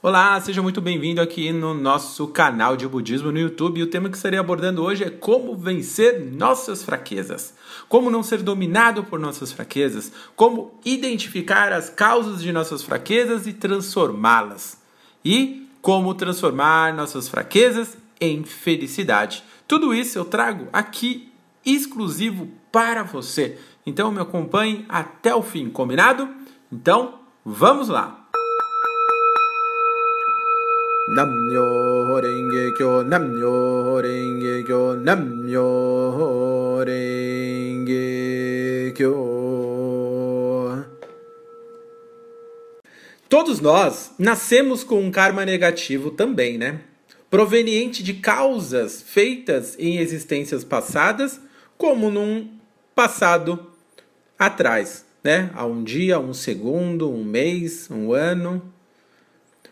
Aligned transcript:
Olá, 0.00 0.40
seja 0.40 0.62
muito 0.62 0.80
bem-vindo 0.80 1.20
aqui 1.20 1.50
no 1.50 1.74
nosso 1.74 2.28
canal 2.28 2.76
de 2.76 2.86
budismo 2.86 3.32
no 3.32 3.38
YouTube. 3.40 3.80
E 3.80 3.82
o 3.82 3.90
tema 3.90 4.08
que 4.08 4.16
estarei 4.16 4.38
abordando 4.38 4.80
hoje 4.80 5.02
é 5.02 5.10
como 5.10 5.56
vencer 5.56 6.24
nossas 6.24 6.84
fraquezas. 6.84 7.52
Como 7.88 8.08
não 8.08 8.22
ser 8.22 8.40
dominado 8.40 9.02
por 9.02 9.18
nossas 9.18 9.50
fraquezas, 9.50 10.12
como 10.36 10.78
identificar 10.84 11.72
as 11.72 11.90
causas 11.90 12.40
de 12.40 12.52
nossas 12.52 12.80
fraquezas 12.80 13.48
e 13.48 13.52
transformá-las. 13.52 14.80
E 15.24 15.68
como 15.82 16.14
transformar 16.14 16.94
nossas 16.94 17.28
fraquezas 17.28 17.98
em 18.20 18.44
felicidade. 18.44 19.42
Tudo 19.66 19.92
isso 19.92 20.16
eu 20.16 20.24
trago 20.24 20.68
aqui 20.72 21.32
exclusivo 21.66 22.48
para 22.70 23.02
você. 23.02 23.58
Então 23.84 24.12
me 24.12 24.20
acompanhe 24.20 24.86
até 24.88 25.34
o 25.34 25.42
fim, 25.42 25.68
combinado? 25.68 26.28
Então, 26.70 27.14
vamos 27.44 27.88
lá. 27.88 28.17
Namyo 31.10 32.20
Renge 32.20 32.74
Kyo, 32.76 33.02
Namyo 33.02 33.96
Renge 33.96 34.62
Kyo, 34.64 34.94
Namyo 34.94 36.84
Renge 36.84 38.92
Kyo. 38.94 40.84
Todos 43.26 43.58
nós 43.58 44.12
nascemos 44.18 44.84
com 44.84 45.00
um 45.00 45.10
karma 45.10 45.46
negativo 45.46 46.10
também, 46.10 46.58
né? 46.58 46.82
Proveniente 47.30 48.02
de 48.02 48.12
causas 48.12 49.00
feitas 49.00 49.78
em 49.78 49.96
existências 49.96 50.62
passadas, 50.62 51.40
como 51.78 52.10
num 52.10 52.50
passado 52.94 53.66
atrás, 54.38 55.06
né? 55.24 55.50
Há 55.54 55.64
um 55.64 55.82
dia, 55.82 56.20
um 56.20 56.34
segundo, 56.34 57.10
um 57.10 57.24
mês, 57.24 57.90
um 57.90 58.12
ano. 58.12 58.62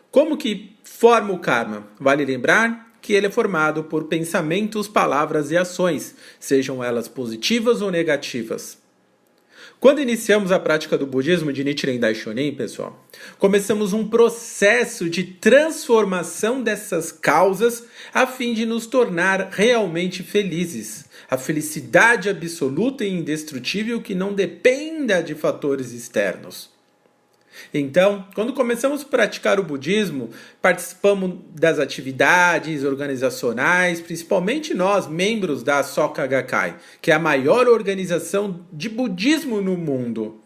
Como 0.09 0.35
que 0.35 0.75
forma 0.87 1.33
o 1.33 1.39
karma? 1.39 1.87
Vale 1.99 2.25
lembrar 2.25 2.97
que 3.01 3.13
ele 3.13 3.27
é 3.27 3.29
formado 3.29 3.83
por 3.83 4.05
pensamentos, 4.05 4.87
palavras 4.87 5.51
e 5.51 5.57
ações, 5.57 6.15
sejam 6.39 6.83
elas 6.83 7.07
positivas 7.07 7.81
ou 7.81 7.91
negativas. 7.91 8.79
Quando 9.79 10.01
iniciamos 10.01 10.51
a 10.51 10.59
prática 10.59 10.97
do 10.97 11.05
budismo 11.05 11.53
de 11.53 11.63
Nichiren 11.63 11.99
Daishonin, 11.99 12.55
pessoal, 12.55 13.07
começamos 13.37 13.93
um 13.93 14.07
processo 14.07 15.07
de 15.07 15.23
transformação 15.23 16.63
dessas 16.63 17.11
causas 17.11 17.83
a 18.11 18.25
fim 18.25 18.55
de 18.55 18.65
nos 18.65 18.87
tornar 18.87 19.49
realmente 19.51 20.23
felizes. 20.23 21.05
A 21.29 21.37
felicidade 21.37 22.27
absoluta 22.27 23.05
e 23.05 23.13
indestrutível 23.13 24.01
que 24.01 24.15
não 24.15 24.33
dependa 24.33 25.21
de 25.21 25.35
fatores 25.35 25.91
externos. 25.91 26.75
Então, 27.73 28.25
quando 28.33 28.53
começamos 28.53 29.01
a 29.01 29.05
praticar 29.05 29.59
o 29.59 29.63
budismo, 29.63 30.29
participamos 30.61 31.39
das 31.53 31.79
atividades 31.79 32.83
organizacionais, 32.83 34.01
principalmente 34.01 34.73
nós, 34.73 35.07
membros 35.07 35.63
da 35.63 35.83
Soka 35.83 36.25
Gakkai, 36.25 36.75
que 37.01 37.11
é 37.11 37.15
a 37.15 37.19
maior 37.19 37.67
organização 37.67 38.65
de 38.71 38.89
budismo 38.89 39.61
no 39.61 39.77
mundo. 39.77 40.41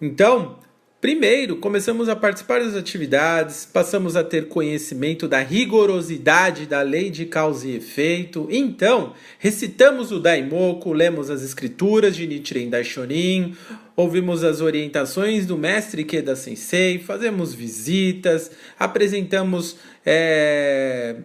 Então, 0.00 0.58
Primeiro, 1.06 1.58
começamos 1.58 2.08
a 2.08 2.16
participar 2.16 2.58
das 2.58 2.74
atividades, 2.74 3.64
passamos 3.64 4.16
a 4.16 4.24
ter 4.24 4.48
conhecimento 4.48 5.28
da 5.28 5.38
rigorosidade 5.38 6.66
da 6.66 6.82
lei 6.82 7.10
de 7.10 7.26
causa 7.26 7.68
e 7.68 7.76
efeito. 7.76 8.48
Então, 8.50 9.12
recitamos 9.38 10.10
o 10.10 10.18
Daimoku, 10.18 10.92
lemos 10.92 11.30
as 11.30 11.44
escrituras 11.44 12.16
de 12.16 12.26
Nichiren 12.26 12.70
Daishonin, 12.70 13.54
ouvimos 13.94 14.42
as 14.42 14.60
orientações 14.60 15.46
do 15.46 15.56
mestre 15.56 16.02
Keda 16.02 16.34
Sensei, 16.34 16.98
fazemos 16.98 17.54
visitas, 17.54 18.50
apresentamos 18.76 19.76
é, 20.04 21.18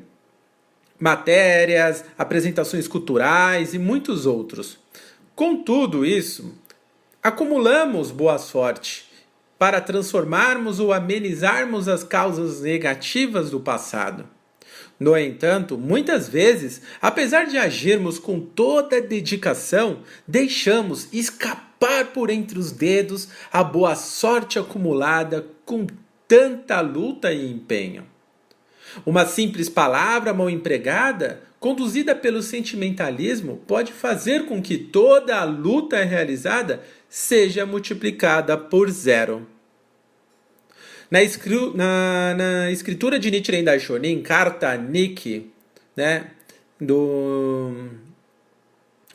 matérias, 1.00 2.06
apresentações 2.16 2.88
culturais 2.88 3.74
e 3.74 3.80
muitos 3.80 4.28
outros. 4.28 4.78
Com 5.36 5.64
tudo 5.64 6.06
isso, 6.06 6.54
acumulamos 7.24 8.12
boa 8.12 8.38
sorte 8.38 9.10
para 9.62 9.80
transformarmos 9.80 10.80
ou 10.80 10.92
amenizarmos 10.92 11.88
as 11.88 12.04
causas 12.04 12.62
negativas 12.62 13.52
do 13.52 13.60
passado. 13.60 14.28
No 15.00 15.16
entanto, 15.16 15.78
muitas 15.78 16.28
vezes, 16.28 16.82
apesar 17.00 17.46
de 17.46 17.60
agirmos 17.60 18.18
com 18.18 18.40
toda 18.40 19.00
dedicação, 19.00 20.00
deixamos 20.28 21.08
escapar 21.14 22.08
por 22.08 22.32
entre 22.32 22.58
os 22.58 22.72
dedos 22.72 23.28
a 23.54 23.64
boa 23.64 23.94
sorte 23.94 24.58
acumulada 24.58 25.46
com 25.64 25.86
tanta 26.28 26.82
luta 26.82 27.32
e 27.32 27.52
empenho. 27.52 28.08
Uma 29.06 29.28
simples 29.28 29.70
palavra 29.70 30.34
mal 30.34 30.50
empregada, 30.50 31.44
conduzida 31.62 32.16
pelo 32.16 32.42
sentimentalismo, 32.42 33.58
pode 33.68 33.94
fazer 33.94 34.48
com 34.48 34.60
que 34.60 34.80
toda 34.80 35.38
a 35.38 35.44
luta 35.44 36.04
realizada 36.04 36.82
seja 37.08 37.68
multiplicada 37.68 38.58
por 38.58 38.90
zero. 38.90 39.48
Na, 41.10 41.22
escri 41.22 41.72
na, 41.76 42.34
na 42.36 42.72
escritura 42.72 43.20
de 43.20 43.30
Nichiren 43.30 43.64
Daishonin, 43.64 44.24
Carta 44.24 44.76
Nikki, 44.76 45.52
né, 45.96 46.32
do 46.80 47.92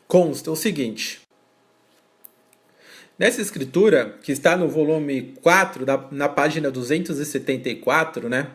consta 0.07 0.49
o 0.53 0.57
seguinte. 0.57 1.21
Nessa 3.19 3.43
escritura, 3.43 4.19
que 4.23 4.31
está 4.31 4.57
no 4.57 4.69
volume 4.69 5.35
4, 5.43 5.85
da, 5.85 6.07
na 6.13 6.29
página 6.29 6.71
274, 6.71 8.29
né, 8.29 8.53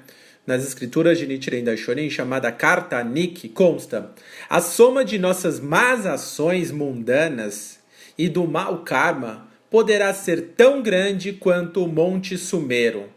nas 0.51 0.66
escrituras 0.66 1.17
de 1.17 1.25
Nichiren 1.25 1.63
Daishonin, 1.63 2.09
chamada 2.09 2.51
Carta 2.51 3.03
Nikki, 3.03 3.50
consta: 3.50 4.12
a 4.50 4.59
soma 4.59 5.06
de 5.06 5.17
nossas 5.17 5.59
más 5.59 6.06
ações 6.06 6.72
mundanas 6.72 7.79
e 8.17 8.28
do 8.28 8.45
mau 8.45 8.84
karma 8.84 9.47
poderá 9.69 10.13
ser 10.13 10.53
tão 10.57 10.81
grande 10.81 11.34
quanto 11.34 11.84
o 11.84 11.88
Monte 11.88 12.38
Sumero 12.38 13.09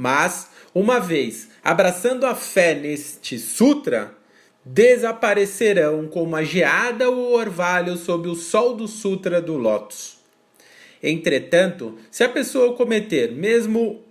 mas, 0.00 0.48
uma 0.74 0.98
vez 0.98 1.50
abraçando 1.62 2.24
a 2.24 2.34
fé 2.34 2.74
neste 2.74 3.38
sutra, 3.38 4.14
desaparecerão 4.64 6.08
como 6.08 6.34
a 6.36 6.42
geada 6.42 7.10
ou 7.10 7.34
orvalho 7.34 7.98
sob 7.98 8.26
o 8.26 8.34
sol 8.34 8.74
do 8.74 8.88
sutra 8.88 9.42
do 9.42 9.58
Lótus. 9.58 10.16
Entretanto, 11.02 11.98
se 12.10 12.24
a 12.24 12.30
pessoa 12.30 12.74
cometer 12.74 13.32
mesmo 13.32 14.02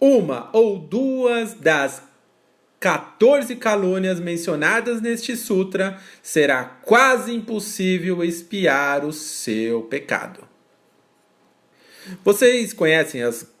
uma 0.00 0.50
ou 0.52 0.78
duas 0.78 1.54
das 1.54 2.00
14 2.84 3.56
calúnias 3.56 4.20
mencionadas 4.20 5.00
neste 5.00 5.34
sutra, 5.38 5.98
será 6.22 6.64
quase 6.64 7.32
impossível 7.32 8.22
espiar 8.22 9.06
o 9.06 9.12
seu 9.12 9.84
pecado. 9.84 10.46
Vocês 12.22 12.74
conhecem 12.74 13.22
as 13.22 13.54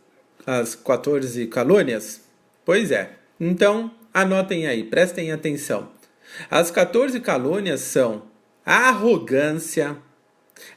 as 0.46 0.74
14 0.74 1.46
calúnias? 1.46 2.20
Pois 2.66 2.90
é. 2.90 3.16
Então, 3.40 3.90
anotem 4.12 4.66
aí, 4.66 4.84
prestem 4.84 5.32
atenção. 5.32 5.88
As 6.50 6.70
14 6.70 7.18
calúnias 7.20 7.80
são 7.80 8.24
a 8.64 8.88
arrogância, 8.88 9.96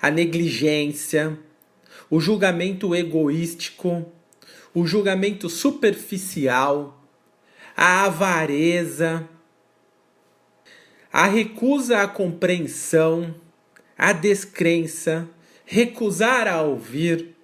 a 0.01 0.09
negligência, 0.09 1.37
o 2.09 2.21
julgamento 2.21 2.95
egoístico, 2.95 4.09
o 4.73 4.87
julgamento 4.87 5.49
superficial, 5.49 6.96
a 7.77 8.05
avareza, 8.05 9.29
a 11.13 11.27
recusa 11.27 12.01
à 12.01 12.07
compreensão, 12.07 13.35
a 13.95 14.11
descrença, 14.13 15.29
recusar 15.63 16.47
a 16.47 16.63
ouvir, 16.63 17.35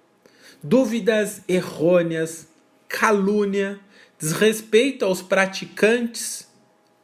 dúvidas 0.60 1.42
errôneas, 1.46 2.48
calúnia, 2.88 3.78
desrespeito 4.18 5.04
aos 5.04 5.22
praticantes, 5.22 6.48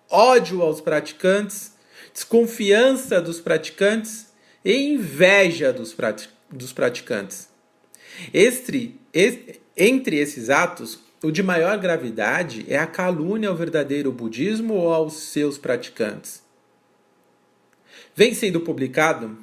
ódio 0.08 0.62
aos 0.62 0.80
praticantes, 0.80 1.74
desconfiança 2.12 3.20
dos 3.20 3.40
praticantes 3.40 4.32
e 4.64 4.74
inveja 4.92 5.72
dos, 5.72 5.94
prati 5.94 6.28
dos 6.50 6.72
praticantes. 6.72 7.48
Este, 8.34 8.98
este, 9.12 9.60
entre 9.76 10.16
esses 10.16 10.50
atos, 10.50 10.98
o 11.22 11.30
de 11.30 11.42
maior 11.42 11.76
gravidade 11.78 12.64
é 12.68 12.78
a 12.78 12.86
calúnia 12.86 13.48
ao 13.48 13.56
verdadeiro 13.56 14.10
budismo 14.10 14.74
ou 14.74 14.92
aos 14.92 15.14
seus 15.14 15.58
praticantes. 15.58 16.42
Vem 18.14 18.34
sendo 18.34 18.60
publicado 18.60 19.36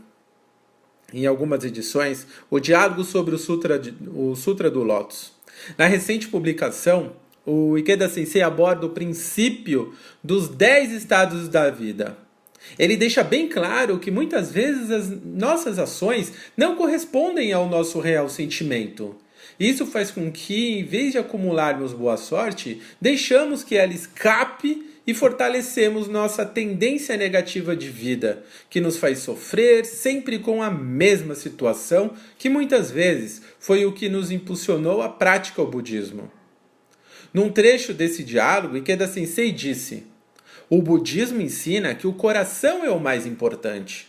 em 1.13 1.25
algumas 1.25 1.63
edições, 1.63 2.27
o 2.50 2.59
diálogo 2.59 3.03
sobre 3.03 3.33
o 3.33 3.38
Sutra, 3.38 3.81
o 4.13 4.35
Sutra 4.35 4.69
do 4.69 4.83
Lótus. 4.83 5.31
Na 5.77 5.85
recente 5.85 6.27
publicação, 6.27 7.13
o 7.45 7.77
Ikeda 7.77 8.09
Sensei 8.09 8.41
aborda 8.41 8.85
o 8.85 8.89
princípio 8.89 9.95
dos 10.21 10.50
10 10.50 10.91
estados 10.91 11.47
da 11.47 11.69
vida. 11.69 12.18
Ele 12.77 12.97
deixa 12.97 13.24
bem 13.24 13.47
claro 13.47 14.00
que 14.00 14.12
muitas 14.12 14.51
vezes 14.51 14.91
as 14.91 15.09
nossas 15.09 15.79
ações 15.79 16.33
não 16.57 16.75
correspondem 16.75 17.53
ao 17.53 17.69
nosso 17.69 18.00
real 18.00 18.27
sentimento. 18.27 19.15
Isso 19.60 19.86
faz 19.86 20.12
com 20.12 20.32
que, 20.32 20.80
em 20.80 20.84
vez 20.84 21.14
de 21.14 21.18
acumularmos 21.18 21.94
boa 21.94 22.18
sorte, 22.18 22.82
deixamos 23.02 23.64
que 23.64 23.76
ela 23.76 23.94
escape 23.94 24.86
e 25.08 25.14
fortalecemos 25.14 26.10
nossa 26.10 26.46
tendência 26.46 27.16
negativa 27.16 27.74
de 27.76 27.90
vida, 27.90 28.44
que 28.70 28.82
nos 28.82 28.98
faz 28.98 29.20
sofrer 29.20 29.86
sempre 29.86 30.38
com 30.38 30.62
a 30.62 30.70
mesma 30.70 31.34
situação, 31.34 32.12
que 32.38 32.50
muitas 32.50 32.92
vezes 32.92 33.42
foi 33.58 33.86
o 33.86 33.94
que 33.94 34.10
nos 34.10 34.32
impulsionou 34.32 35.02
à 35.02 35.08
prática 35.08 35.62
ao 35.62 35.72
budismo. 35.72 36.30
Num 37.34 37.50
trecho 37.50 37.94
desse 37.94 38.22
diálogo, 38.22 38.76
Ikeda 38.76 39.08
Sensei 39.08 39.52
disse: 39.52 40.04
O 40.70 40.82
budismo 40.82 41.42
ensina 41.42 41.96
que 41.96 42.08
o 42.08 42.14
coração 42.14 42.84
é 42.84 42.90
o 42.90 43.00
mais 43.00 43.26
importante. 43.26 44.08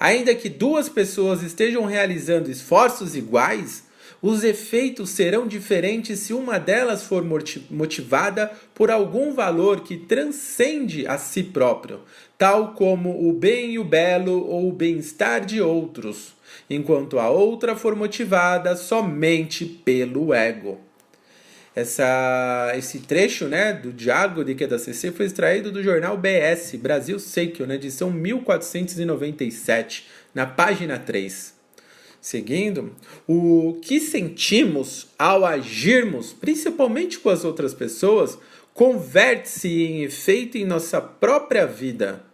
Ainda 0.00 0.34
que 0.34 0.48
duas 0.48 0.88
pessoas 0.88 1.42
estejam 1.42 1.84
realizando 1.84 2.50
esforços 2.50 3.14
iguais, 3.14 3.84
os 4.22 4.44
efeitos 4.44 5.10
serão 5.10 5.46
diferentes 5.46 6.20
se 6.20 6.34
uma 6.34 6.58
delas 6.58 7.04
for 7.04 7.24
motivada 7.70 8.50
por 8.74 8.90
algum 8.90 9.32
valor 9.32 9.80
que 9.80 9.96
transcende 9.96 11.06
a 11.06 11.16
si 11.16 11.42
próprio, 11.42 12.00
tal 12.36 12.74
como 12.74 13.28
o 13.28 13.32
bem 13.32 13.72
e 13.72 13.78
o 13.78 13.84
belo 13.84 14.46
ou 14.46 14.68
o 14.68 14.72
bem-estar 14.72 15.44
de 15.44 15.60
outros, 15.60 16.34
enquanto 16.68 17.18
a 17.18 17.30
outra 17.30 17.74
for 17.74 17.96
motivada 17.96 18.76
somente 18.76 19.64
pelo 19.64 20.34
ego. 20.34 20.78
Essa, 21.74 22.72
esse 22.76 22.98
trecho 23.00 23.46
né, 23.46 23.72
do 23.72 23.92
diálogo 23.92 24.44
de 24.44 24.52
Ikeda 24.52 24.78
CC 24.78 25.12
foi 25.12 25.26
extraído 25.26 25.70
do 25.70 25.82
jornal 25.82 26.16
BS, 26.18 26.74
Brasil 26.76 27.18
Seikyo, 27.18 27.66
na 27.66 27.76
edição 27.76 28.10
1497, 28.10 30.06
na 30.34 30.44
página 30.46 30.98
3. 30.98 31.59
Seguindo, 32.20 32.92
o 33.26 33.78
que 33.80 33.98
sentimos 33.98 35.08
ao 35.18 35.44
agirmos, 35.44 36.32
principalmente 36.32 37.18
com 37.18 37.30
as 37.30 37.44
outras 37.44 37.72
pessoas, 37.72 38.38
converte-se 38.74 39.68
em 39.68 40.02
efeito 40.02 40.58
em 40.58 40.66
nossa 40.66 41.00
própria 41.00 41.66
vida. 41.66 42.24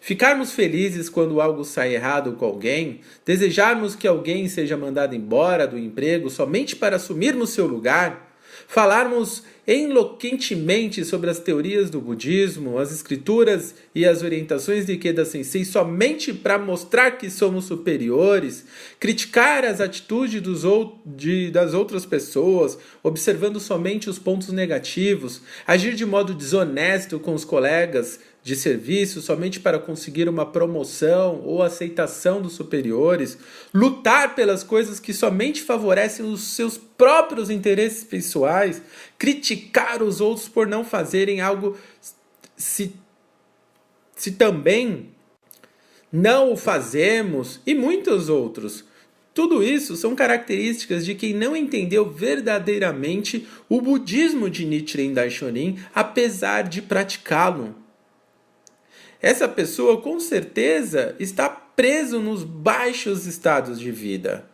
Ficarmos 0.00 0.52
felizes 0.52 1.08
quando 1.08 1.40
algo 1.40 1.64
sai 1.64 1.94
errado 1.94 2.34
com 2.34 2.44
alguém, 2.44 3.00
desejarmos 3.24 3.96
que 3.96 4.06
alguém 4.06 4.48
seja 4.48 4.76
mandado 4.76 5.14
embora 5.14 5.66
do 5.66 5.78
emprego 5.78 6.30
somente 6.30 6.76
para 6.76 6.96
assumirmos 6.96 7.50
seu 7.50 7.66
lugar, 7.66 8.27
falarmos 8.66 9.44
enloquentemente 9.68 11.04
sobre 11.04 11.28
as 11.28 11.38
teorias 11.38 11.90
do 11.90 12.00
budismo, 12.00 12.78
as 12.78 12.90
escrituras 12.90 13.74
e 13.94 14.06
as 14.06 14.22
orientações 14.22 14.86
de 14.86 14.94
Ikeda 14.94 15.26
Sensei 15.26 15.62
somente 15.62 16.32
para 16.32 16.58
mostrar 16.58 17.10
que 17.12 17.28
somos 17.28 17.66
superiores, 17.66 18.64
criticar 18.98 19.66
as 19.66 19.82
atitudes 19.82 20.40
dos 20.40 20.64
ou, 20.64 20.98
de, 21.04 21.50
das 21.50 21.74
outras 21.74 22.06
pessoas, 22.06 22.78
observando 23.02 23.60
somente 23.60 24.08
os 24.08 24.18
pontos 24.18 24.48
negativos, 24.48 25.42
agir 25.66 25.94
de 25.94 26.06
modo 26.06 26.32
desonesto 26.32 27.20
com 27.20 27.34
os 27.34 27.44
colegas, 27.44 28.18
de 28.42 28.56
serviço 28.56 29.20
somente 29.20 29.60
para 29.60 29.78
conseguir 29.78 30.28
uma 30.28 30.46
promoção 30.46 31.42
ou 31.44 31.62
aceitação 31.62 32.40
dos 32.40 32.54
superiores, 32.54 33.36
lutar 33.74 34.34
pelas 34.34 34.62
coisas 34.62 34.98
que 34.98 35.12
somente 35.12 35.62
favorecem 35.62 36.24
os 36.24 36.42
seus 36.42 36.78
próprios 36.78 37.50
interesses 37.50 38.04
pessoais, 38.04 38.80
criticar 39.18 40.02
os 40.02 40.20
outros 40.20 40.48
por 40.48 40.66
não 40.66 40.84
fazerem 40.84 41.40
algo 41.40 41.76
se, 42.56 42.92
se 44.16 44.32
também 44.32 45.10
não 46.10 46.52
o 46.52 46.56
fazemos 46.56 47.60
e 47.66 47.74
muitos 47.74 48.28
outros. 48.28 48.84
Tudo 49.34 49.62
isso 49.62 49.94
são 49.94 50.16
características 50.16 51.04
de 51.04 51.14
quem 51.14 51.32
não 51.32 51.54
entendeu 51.54 52.10
verdadeiramente 52.10 53.46
o 53.68 53.80
budismo 53.80 54.50
de 54.50 54.64
Nichiren 54.64 55.12
Daishonin, 55.12 55.78
apesar 55.94 56.62
de 56.62 56.82
praticá-lo 56.82 57.74
essa 59.20 59.48
pessoa 59.48 60.00
com 60.00 60.20
certeza 60.20 61.16
está 61.18 61.48
preso 61.48 62.20
nos 62.20 62.44
baixos 62.44 63.26
estados 63.26 63.78
de 63.80 63.90
vida. 63.90 64.48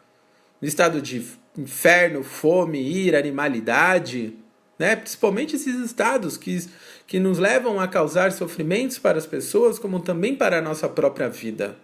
No 0.61 0.67
estado 0.67 1.03
de 1.03 1.23
inferno, 1.57 2.23
fome, 2.23 2.81
ira, 2.81 3.19
animalidade, 3.19 4.35
né? 4.79 4.97
principalmente 4.97 5.57
esses 5.57 5.77
estados 5.77 6.39
que, 6.39 6.67
que 7.07 7.21
nos 7.21 7.39
levam 7.39 7.79
a 7.79 7.87
causar 7.87 8.33
sofrimentos 8.33 8.99
para 8.99 9.19
as 9.19 9.27
pessoas, 9.27 9.79
como 9.79 10.01
também 10.01 10.35
para 10.35 10.59
a 10.59 10.63
nossa 10.63 10.89
própria 10.89 11.29
vida. 11.29 11.77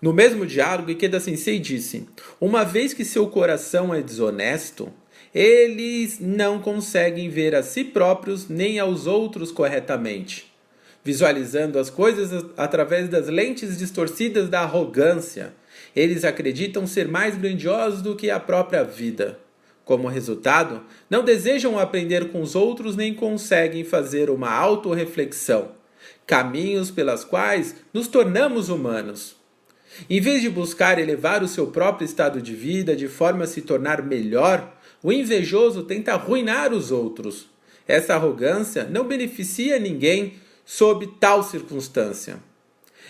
No 0.00 0.12
mesmo 0.12 0.46
diálogo, 0.46 0.90
Ikeda 0.90 1.20
Sensei 1.20 1.58
disse: 1.58 2.06
Uma 2.40 2.64
vez 2.64 2.92
que 2.92 3.04
seu 3.04 3.28
coração 3.28 3.94
é 3.94 4.02
desonesto, 4.02 4.92
eles 5.34 6.18
não 6.18 6.60
conseguem 6.60 7.28
ver 7.28 7.54
a 7.54 7.62
si 7.62 7.84
próprios 7.84 8.48
nem 8.48 8.78
aos 8.78 9.06
outros 9.06 9.52
corretamente 9.52 10.55
visualizando 11.06 11.78
as 11.78 11.88
coisas 11.88 12.44
através 12.56 13.08
das 13.08 13.28
lentes 13.28 13.78
distorcidas 13.78 14.48
da 14.48 14.62
arrogância. 14.62 15.54
Eles 15.94 16.24
acreditam 16.24 16.84
ser 16.84 17.06
mais 17.06 17.38
grandiosos 17.38 18.02
do 18.02 18.16
que 18.16 18.28
a 18.28 18.40
própria 18.40 18.82
vida. 18.82 19.38
Como 19.84 20.08
resultado, 20.08 20.82
não 21.08 21.22
desejam 21.22 21.78
aprender 21.78 22.32
com 22.32 22.42
os 22.42 22.56
outros 22.56 22.96
nem 22.96 23.14
conseguem 23.14 23.84
fazer 23.84 24.28
uma 24.30 24.50
autorreflexão, 24.50 25.70
caminhos 26.26 26.90
pelas 26.90 27.22
quais 27.22 27.76
nos 27.94 28.08
tornamos 28.08 28.68
humanos. 28.68 29.36
Em 30.10 30.20
vez 30.20 30.42
de 30.42 30.50
buscar 30.50 30.98
elevar 30.98 31.40
o 31.40 31.48
seu 31.48 31.68
próprio 31.68 32.04
estado 32.04 32.42
de 32.42 32.52
vida 32.52 32.96
de 32.96 33.06
forma 33.06 33.44
a 33.44 33.46
se 33.46 33.62
tornar 33.62 34.02
melhor, 34.02 34.76
o 35.00 35.12
invejoso 35.12 35.84
tenta 35.84 36.14
arruinar 36.14 36.72
os 36.72 36.90
outros. 36.90 37.46
Essa 37.86 38.14
arrogância 38.14 38.88
não 38.90 39.06
beneficia 39.06 39.78
ninguém 39.78 40.34
sob 40.66 41.06
tal 41.20 41.44
circunstância. 41.44 42.38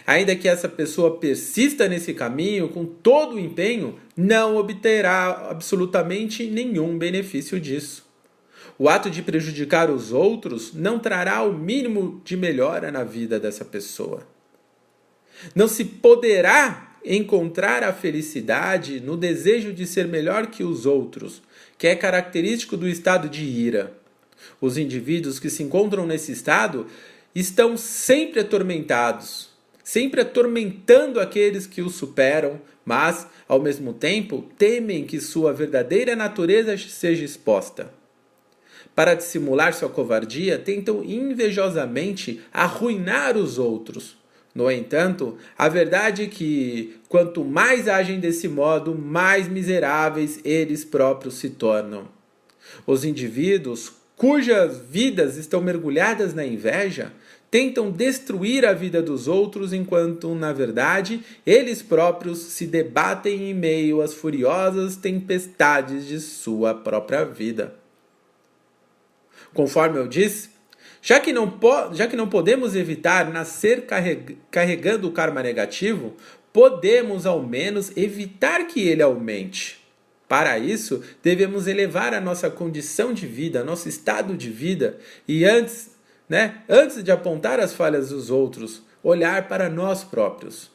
Ainda 0.06 0.37
que 0.37 0.47
essa 0.47 0.69
pessoa 0.69 1.19
persista 1.19 1.88
nesse 1.88 2.12
caminho 2.12 2.69
com 2.69 2.85
todo 2.85 3.35
o 3.35 3.41
empenho, 3.41 3.99
não 4.17 4.56
obterá 4.56 5.49
absolutamente 5.50 6.47
nenhum 6.47 6.97
benefício 6.99 7.58
disso. 7.58 8.06
O 8.79 8.91
ato 8.91 9.08
de 9.08 9.23
prejudicar 9.23 9.91
os 9.91 10.12
outros 10.12 10.75
não 10.75 10.99
trará 10.99 11.43
o 11.43 11.53
mínimo 11.53 12.20
de 12.23 12.37
melhora 12.37 12.93
na 12.93 13.03
vida 13.03 13.41
dessa 13.41 13.64
pessoa. 13.64 14.26
Não 15.55 15.67
se 15.67 15.85
poderá 15.85 16.99
encontrar 17.05 17.82
a 17.82 17.93
felicidade 17.93 19.00
no 19.00 19.17
desejo 19.17 19.73
de 19.73 19.87
ser 19.87 20.06
melhor 20.06 20.49
que 20.49 20.62
os 20.62 20.85
outros, 20.85 21.43
que 21.79 21.87
é 21.87 21.94
característico 21.94 22.76
do 22.76 22.88
estado 22.88 23.29
de 23.29 23.44
ira. 23.44 23.97
Os 24.61 24.76
indivíduos 24.76 25.38
que 25.38 25.49
se 25.49 25.62
encontram 25.62 26.07
nesse 26.07 26.33
estado 26.33 26.87
estão 27.38 27.76
sempre 27.76 28.40
atormentados, 28.40 29.50
sempre 29.85 30.23
atormentando 30.23 31.21
aqueles 31.21 31.66
que 31.66 31.83
os 31.83 31.95
superam, 31.95 32.59
mas, 32.83 33.26
ao 33.47 33.61
mesmo 33.61 33.93
tempo, 33.93 34.47
temem 34.57 35.05
que 35.05 35.21
sua 35.21 35.52
verdadeira 35.52 36.16
natureza 36.16 36.78
seja 36.78 37.26
exposta. 37.26 37.93
Para 38.95 39.12
dissimular 39.12 39.75
sua 39.75 39.90
covardia, 39.90 40.59
tentam 40.59 41.05
invejosamente 41.05 42.40
arruinar 42.50 43.37
os 43.37 43.59
outros. 43.59 44.16
No 44.55 44.71
entanto, 44.71 45.37
a 45.59 45.69
verdade 45.69 46.23
é 46.23 46.26
que, 46.28 46.97
quanto 47.07 47.45
mais 47.45 47.87
agem 47.87 48.19
desse 48.19 48.49
modo, 48.49 48.95
mais 48.95 49.47
miseráveis 49.47 50.40
eles 50.43 50.87
próprios 50.87 51.35
se 51.35 51.50
tornam. 51.50 52.09
Os 52.87 53.05
indivíduos 53.05 53.93
cujas 54.16 54.78
vidas 54.88 55.37
estão 55.37 55.61
mergulhadas 55.61 56.33
na 56.33 56.45
inveja 56.45 57.12
tentam 57.56 57.90
destruir 57.90 58.66
a 58.66 58.75
vida 58.75 59.00
dos 59.00 59.26
outros, 59.26 59.72
enquanto, 59.72 60.34
na 60.34 60.52
verdade, 60.52 61.22
eles 61.46 61.80
próprios 61.80 62.38
se 62.38 62.66
debatem 62.66 63.50
em 63.50 63.54
meio 63.54 64.02
às 64.02 64.12
furiosas 64.12 64.94
tempestades 64.94 66.06
de 66.06 66.20
sua 66.20 66.75
própria 66.75 67.25
vida. 67.25 67.75
Conforme 69.54 69.98
eu 69.98 70.06
disse, 70.06 70.50
já 71.00 71.18
que 71.18 71.32
não, 71.32 71.58
já 71.94 72.06
que 72.06 72.14
não 72.14 72.28
podemos 72.28 72.76
evitar 72.76 73.32
nascer 73.32 73.86
carregando 74.50 75.08
o 75.08 75.12
karma 75.12 75.42
negativo, 75.42 76.14
podemos 76.52 77.25
ao 77.25 77.42
menos 77.42 77.96
evitar 77.96 78.66
que 78.66 78.86
ele 78.86 79.00
aumente. 79.00 79.82
Para 80.28 80.58
isso, 80.58 81.02
devemos 81.22 81.66
elevar 81.66 82.12
a 82.12 82.20
nossa 82.20 82.50
condição 82.50 83.14
de 83.14 83.26
vida, 83.26 83.64
nosso 83.64 83.88
estado 83.88 84.36
de 84.36 84.50
vida, 84.50 84.98
e 85.26 85.46
antes 85.46 85.96
né? 86.28 86.62
Antes 86.68 87.02
de 87.02 87.11
apontar 87.11 87.61
as 87.61 87.73
falhas 87.73 88.09
dos 88.11 88.30
outros, 88.30 88.83
olhar 89.02 89.49
para 89.49 89.68
nós 89.68 90.02
próprios. 90.02 90.71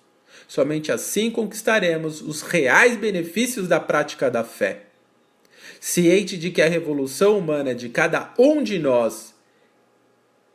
Somente 0.48 0.91
assim 0.91 1.29
conquistaremos 1.29 2.22
os 2.22 2.41
reais 2.41 2.98
benefícios 2.98 3.67
da 3.67 3.79
prática 3.79 4.29
da 4.29 4.43
fé. 4.43 4.84
Ciente 5.79 6.38
de 6.38 6.51
que 6.51 6.62
a 6.62 6.67
revolução 6.67 7.38
humana 7.38 7.74
de 7.74 7.89
cada 7.89 8.34
um 8.38 8.62
de 8.62 8.77
nós 8.77 9.34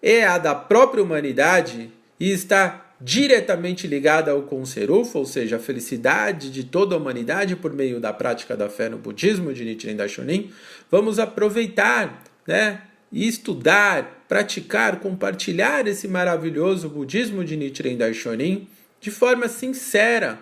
é 0.03 0.25
a 0.25 0.38
da 0.38 0.55
própria 0.55 1.03
humanidade 1.03 1.91
e 2.19 2.31
está 2.31 2.87
diretamente 3.00 3.87
ligada 3.87 4.31
ao 4.31 4.43
Konseruf, 4.43 5.17
ou 5.17 5.26
seja, 5.26 5.57
a 5.57 5.59
felicidade 5.61 6.50
de 6.50 6.65
toda 6.65 6.95
a 6.95 6.99
humanidade 6.99 7.55
por 7.55 7.73
meio 7.73 8.00
da 8.00 8.12
prática 8.12 8.57
da 8.57 8.69
fé 8.69 8.88
no 8.88 8.97
budismo 8.97 9.53
de 9.53 9.65
Nichiren 9.65 9.97
Daishonin, 9.97 10.50
vamos 10.91 11.19
aproveitar, 11.19 12.23
né, 12.47 12.83
e 13.17 13.27
estudar, 13.27 14.27
praticar, 14.29 15.01
compartilhar 15.01 15.89
esse 15.89 16.07
maravilhoso 16.07 16.91
budismo 16.91 17.43
de 17.43 17.57
Nichiren 17.57 17.97
Daishonin 17.97 18.69
de 19.01 19.11
forma 19.11 19.49
sincera. 19.49 20.39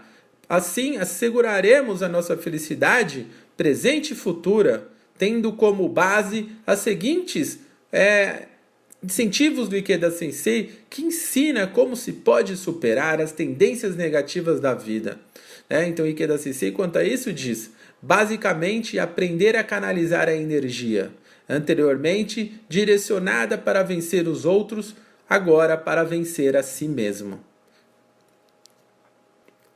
Assim, 0.49 0.97
asseguraremos 0.97 2.03
a 2.03 2.09
nossa 2.09 2.37
felicidade 2.37 3.29
presente 3.57 4.13
e 4.13 4.17
futura, 4.17 4.89
tendo 5.17 5.53
como 5.53 5.89
base 5.89 6.49
as 6.67 6.81
seguintes 6.81 7.61
é, 7.93 8.47
incentivos 9.01 9.69
do 9.69 9.77
Ikeda 9.77 10.11
Sensei, 10.11 10.73
que 10.91 11.03
ensina 11.03 11.69
como 11.69 11.95
se 11.95 12.11
pode 12.11 12.57
superar 12.57 13.21
as 13.21 13.31
tendências 13.31 13.95
negativas 13.95 14.59
da 14.59 14.75
vida. 14.75 15.21
É, 15.71 15.87
então, 15.87 16.05
Ikeda 16.05 16.39
Sensei, 16.39 16.73
quanto 16.73 16.99
a 16.99 17.05
isso, 17.05 17.33
diz: 17.33 17.71
basicamente, 18.03 18.99
aprender 18.99 19.55
a 19.55 19.63
canalizar 19.63 20.29
a 20.29 20.35
energia 20.35 21.13
anteriormente 21.49 22.61
direcionada 22.69 23.59
para 23.59 23.83
vencer 23.83 24.27
os 24.27 24.45
outros, 24.45 24.95
agora 25.29 25.77
para 25.77 26.05
vencer 26.05 26.57
a 26.57 26.63
si 26.63 26.89
mesmo. 26.89 27.41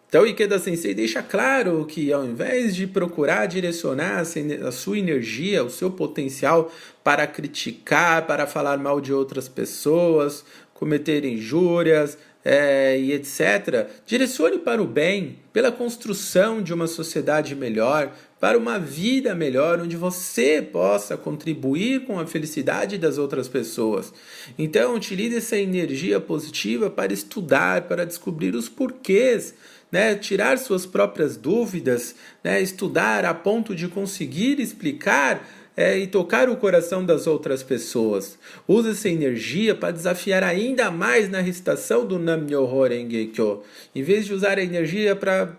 Então, 0.09 0.27
Ikeda 0.27 0.59
Sensei 0.59 0.95
deixa 0.95 1.23
claro 1.23 1.85
que 1.85 2.11
ao 2.15 2.25
invés 2.25 2.75
de 2.75 2.87
procurar 2.87 3.45
direcionar 3.45 4.23
a 4.67 4.73
sua 4.73 4.99
energia, 4.99 5.63
o 5.63 5.69
seu 5.69 5.91
potencial 5.91 6.73
para 7.05 7.27
criticar, 7.27 8.27
para 8.27 8.47
falar 8.47 8.79
mal 8.79 9.03
de 9.03 9.13
outras 9.13 9.49
pessoas, 9.49 10.47
cometer 10.73 11.27
injúrias, 11.27 12.17
é, 12.43 12.99
e 12.99 13.13
etc., 13.13 13.87
direcione 14.07 14.59
para 14.59 14.83
o 14.83 14.87
bem, 14.87 15.41
pela 15.53 15.71
construção 15.71 16.63
de 16.63 16.73
uma 16.73 16.87
sociedade 16.87 17.55
melhor, 17.55 18.11
para 18.41 18.57
uma 18.57 18.79
vida 18.79 19.35
melhor, 19.35 19.81
onde 19.81 19.97
você 19.97 20.63
possa 20.63 21.17
contribuir 21.17 22.05
com 22.05 22.21
a 22.21 22.27
felicidade 22.27 22.97
das 22.97 23.19
outras 23.19 23.49
pessoas. 23.49 24.13
Então, 24.59 24.95
utilize 24.95 25.37
essa 25.37 25.57
energia 25.57 26.21
positiva 26.21 26.89
para 26.89 27.13
estudar, 27.13 27.83
para 27.83 28.07
descobrir 28.07 28.55
os 28.55 28.69
porquês. 28.69 29.55
Né, 29.91 30.15
tirar 30.15 30.59
suas 30.59 30.85
próprias 30.85 31.35
dúvidas, 31.35 32.15
né, 32.45 32.61
estudar 32.61 33.25
a 33.25 33.33
ponto 33.33 33.75
de 33.75 33.89
conseguir 33.89 34.61
explicar 34.61 35.43
é, 35.79 35.97
e 35.97 36.07
tocar 36.07 36.51
o 36.51 36.57
coração 36.57 37.07
das 37.07 37.29
outras 37.29 37.63
pessoas. 37.63 38.37
Use 38.67 38.91
essa 38.91 39.09
energia 39.09 39.75
para 39.75 39.93
desafiar 39.93 40.43
ainda 40.43 40.91
mais 40.91 41.31
na 41.31 41.41
recitação 41.41 42.05
do 42.05 42.19
Nam-myoho 42.19 42.83
Renge-kyo. 42.83 43.63
Em 43.95 44.03
vez 44.03 44.27
de 44.27 44.35
usar 44.35 44.59
a 44.59 44.63
energia 44.63 45.17
para 45.17 45.57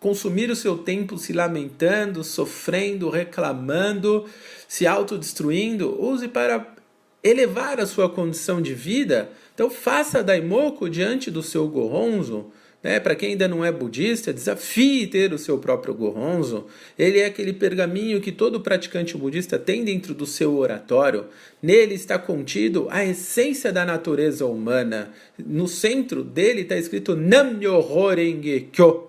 consumir 0.00 0.50
o 0.50 0.56
seu 0.56 0.78
tempo 0.78 1.18
se 1.18 1.32
lamentando, 1.32 2.22
sofrendo, 2.22 3.10
reclamando, 3.10 4.26
se 4.66 4.86
autodestruindo, 4.86 6.00
use 6.00 6.28
para 6.28 6.74
elevar 7.22 7.80
a 7.80 7.86
sua 7.86 8.08
condição 8.08 8.62
de 8.62 8.74
vida. 8.74 9.30
Então 9.54 9.68
faça 9.68 10.22
daimoku 10.22 10.88
diante 10.88 11.30
do 11.30 11.42
seu 11.42 11.66
goronzo, 11.66 12.52
né? 12.82 13.00
Para 13.00 13.16
quem 13.16 13.30
ainda 13.30 13.48
não 13.48 13.64
é 13.64 13.72
budista, 13.72 14.32
desafie 14.32 15.06
ter 15.08 15.32
o 15.32 15.38
seu 15.38 15.58
próprio 15.58 15.92
Gohonzo. 15.92 16.66
Ele 16.96 17.18
é 17.18 17.26
aquele 17.26 17.52
pergaminho 17.52 18.20
que 18.20 18.30
todo 18.30 18.60
praticante 18.60 19.16
budista 19.16 19.58
tem 19.58 19.84
dentro 19.84 20.14
do 20.14 20.24
seu 20.24 20.56
oratório. 20.56 21.26
Nele 21.60 21.94
está 21.94 22.18
contido 22.18 22.86
a 22.90 23.04
essência 23.04 23.72
da 23.72 23.84
natureza 23.84 24.46
humana. 24.46 25.12
No 25.36 25.66
centro 25.66 26.22
dele 26.22 26.62
está 26.62 26.76
escrito 26.76 27.16
Nam-myoho 27.16 28.14
Renge 28.14 28.68
Kyo. 28.72 29.07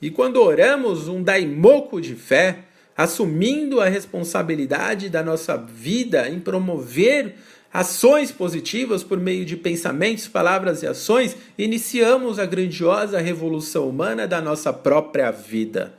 E 0.00 0.10
quando 0.10 0.42
oramos 0.42 1.08
um 1.08 1.22
daimoku 1.22 2.00
de 2.00 2.14
fé, 2.14 2.64
assumindo 2.96 3.80
a 3.80 3.88
responsabilidade 3.88 5.08
da 5.08 5.22
nossa 5.22 5.56
vida 5.56 6.28
em 6.28 6.40
promover 6.40 7.34
ações 7.72 8.32
positivas 8.32 9.04
por 9.04 9.18
meio 9.18 9.44
de 9.44 9.56
pensamentos, 9.56 10.26
palavras 10.26 10.82
e 10.82 10.86
ações, 10.86 11.36
iniciamos 11.58 12.38
a 12.38 12.46
grandiosa 12.46 13.20
revolução 13.20 13.88
humana 13.88 14.26
da 14.26 14.40
nossa 14.40 14.72
própria 14.72 15.30
vida. 15.30 15.94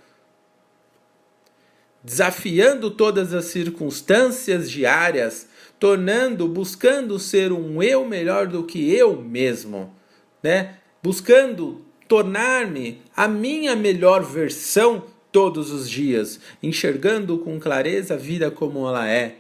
Desafiando 2.04 2.90
todas 2.90 3.34
as 3.34 3.46
circunstâncias 3.46 4.72
diárias, 4.72 5.48
tornando, 5.80 6.48
buscando 6.48 7.20
ser 7.20 7.52
um 7.52 7.84
eu 7.84 8.06
melhor 8.06 8.48
do 8.48 8.64
que 8.64 8.92
eu 8.96 9.22
mesmo, 9.22 9.94
né? 10.42 10.78
Buscando 11.04 11.86
tornar-me 12.08 13.02
a 13.16 13.28
minha 13.28 13.76
melhor 13.76 14.24
versão 14.24 15.04
todos 15.32 15.72
os 15.72 15.90
dias, 15.90 16.40
enxergando 16.64 17.38
com 17.40 17.60
clareza 17.60 18.14
a 18.14 18.18
vida 18.18 18.50
como 18.50 18.88
ela 18.88 19.10
é 19.10 19.38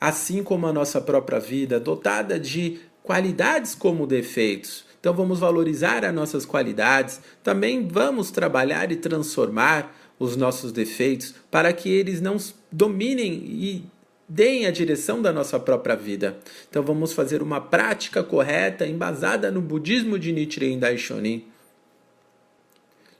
assim 0.00 0.42
como 0.42 0.66
a 0.66 0.72
nossa 0.72 1.00
própria 1.00 1.38
vida, 1.38 1.78
dotada 1.78 2.40
de 2.40 2.80
qualidades 3.02 3.74
como 3.74 4.06
defeitos. 4.06 4.84
Então 4.98 5.12
vamos 5.12 5.38
valorizar 5.38 6.04
as 6.04 6.14
nossas 6.14 6.46
qualidades, 6.46 7.20
também 7.42 7.86
vamos 7.86 8.30
trabalhar 8.30 8.90
e 8.90 8.96
transformar 8.96 9.94
os 10.18 10.36
nossos 10.36 10.72
defeitos 10.72 11.34
para 11.50 11.72
que 11.72 11.88
eles 11.88 12.20
não 12.20 12.36
dominem 12.72 13.32
e 13.32 13.84
deem 14.28 14.66
a 14.66 14.70
direção 14.70 15.20
da 15.20 15.32
nossa 15.32 15.58
própria 15.58 15.96
vida. 15.96 16.38
Então 16.68 16.82
vamos 16.82 17.12
fazer 17.12 17.42
uma 17.42 17.60
prática 17.60 18.22
correta 18.22 18.86
embasada 18.86 19.50
no 19.50 19.60
budismo 19.60 20.18
de 20.18 20.32
Nichiren 20.32 20.78
Daishonin. 20.78 21.49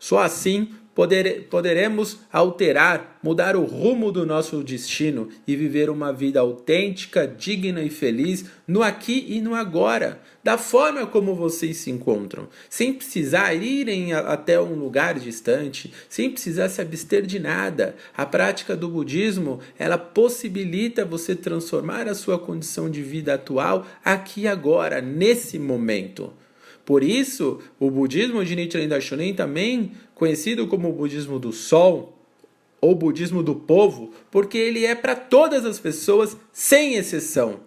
Só 0.01 0.19
assim 0.19 0.71
poder, 0.95 1.47
poderemos 1.49 2.19
alterar, 2.33 3.19
mudar 3.23 3.55
o 3.55 3.65
rumo 3.65 4.11
do 4.11 4.25
nosso 4.25 4.63
destino 4.63 5.29
e 5.47 5.55
viver 5.55 5.91
uma 5.91 6.11
vida 6.13 6.41
autêntica, 6.41 7.29
digna 7.29 7.83
e 7.83 7.91
feliz 7.91 8.47
no 8.67 8.83
aqui 8.83 9.27
e 9.29 9.41
no 9.41 9.55
agora, 9.55 10.21
da 10.43 10.57
forma 10.57 11.07
como 11.07 11.35
vocês 11.35 11.77
se 11.77 11.91
encontram, 11.91 12.49
sem 12.69 12.95
precisar 12.95 13.55
irem 13.55 14.15
até 14.15 14.59
um 14.59 14.75
lugar 14.75 15.19
distante, 15.19 15.93
sem 16.09 16.31
precisar 16.31 16.71
se 16.71 16.81
abster 16.81 17.27
de 17.27 17.39
nada. 17.39 17.95
A 18.17 18.25
prática 18.25 18.75
do 18.75 18.89
budismo, 18.89 19.61
ela 19.79 19.99
possibilita 19.99 21.05
você 21.05 21.35
transformar 21.35 22.09
a 22.09 22.15
sua 22.15 22.39
condição 22.39 22.91
de 22.91 23.03
vida 23.03 23.35
atual 23.35 23.87
aqui 24.03 24.43
e 24.43 24.49
agora, 24.49 25.03
nesse 25.03 25.59
momento. 25.59 26.33
Por 26.85 27.03
isso, 27.03 27.61
o 27.79 27.91
budismo 27.91 28.45
de 28.45 28.57
Nichiren 28.57 28.89
Daishonin 28.89 29.35
também 29.35 29.93
conhecido 30.15 30.67
como 30.67 30.89
o 30.89 30.93
budismo 30.93 31.39
do 31.39 31.53
sol 31.53 32.17
ou 32.81 32.95
budismo 32.95 33.43
do 33.43 33.55
povo, 33.55 34.13
porque 34.31 34.57
ele 34.57 34.85
é 34.85 34.95
para 34.95 35.15
todas 35.15 35.65
as 35.65 35.79
pessoas 35.79 36.37
sem 36.53 36.95
exceção. 36.95 37.61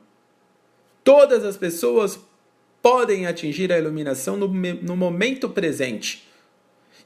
Todas 1.03 1.46
as 1.46 1.55
pessoas 1.55 2.20
podem 2.82 3.27
atingir 3.27 3.72
a 3.72 3.77
iluminação 3.77 4.36
no, 4.36 4.48
no 4.48 4.98
momento 4.98 5.50
presente 5.50 6.27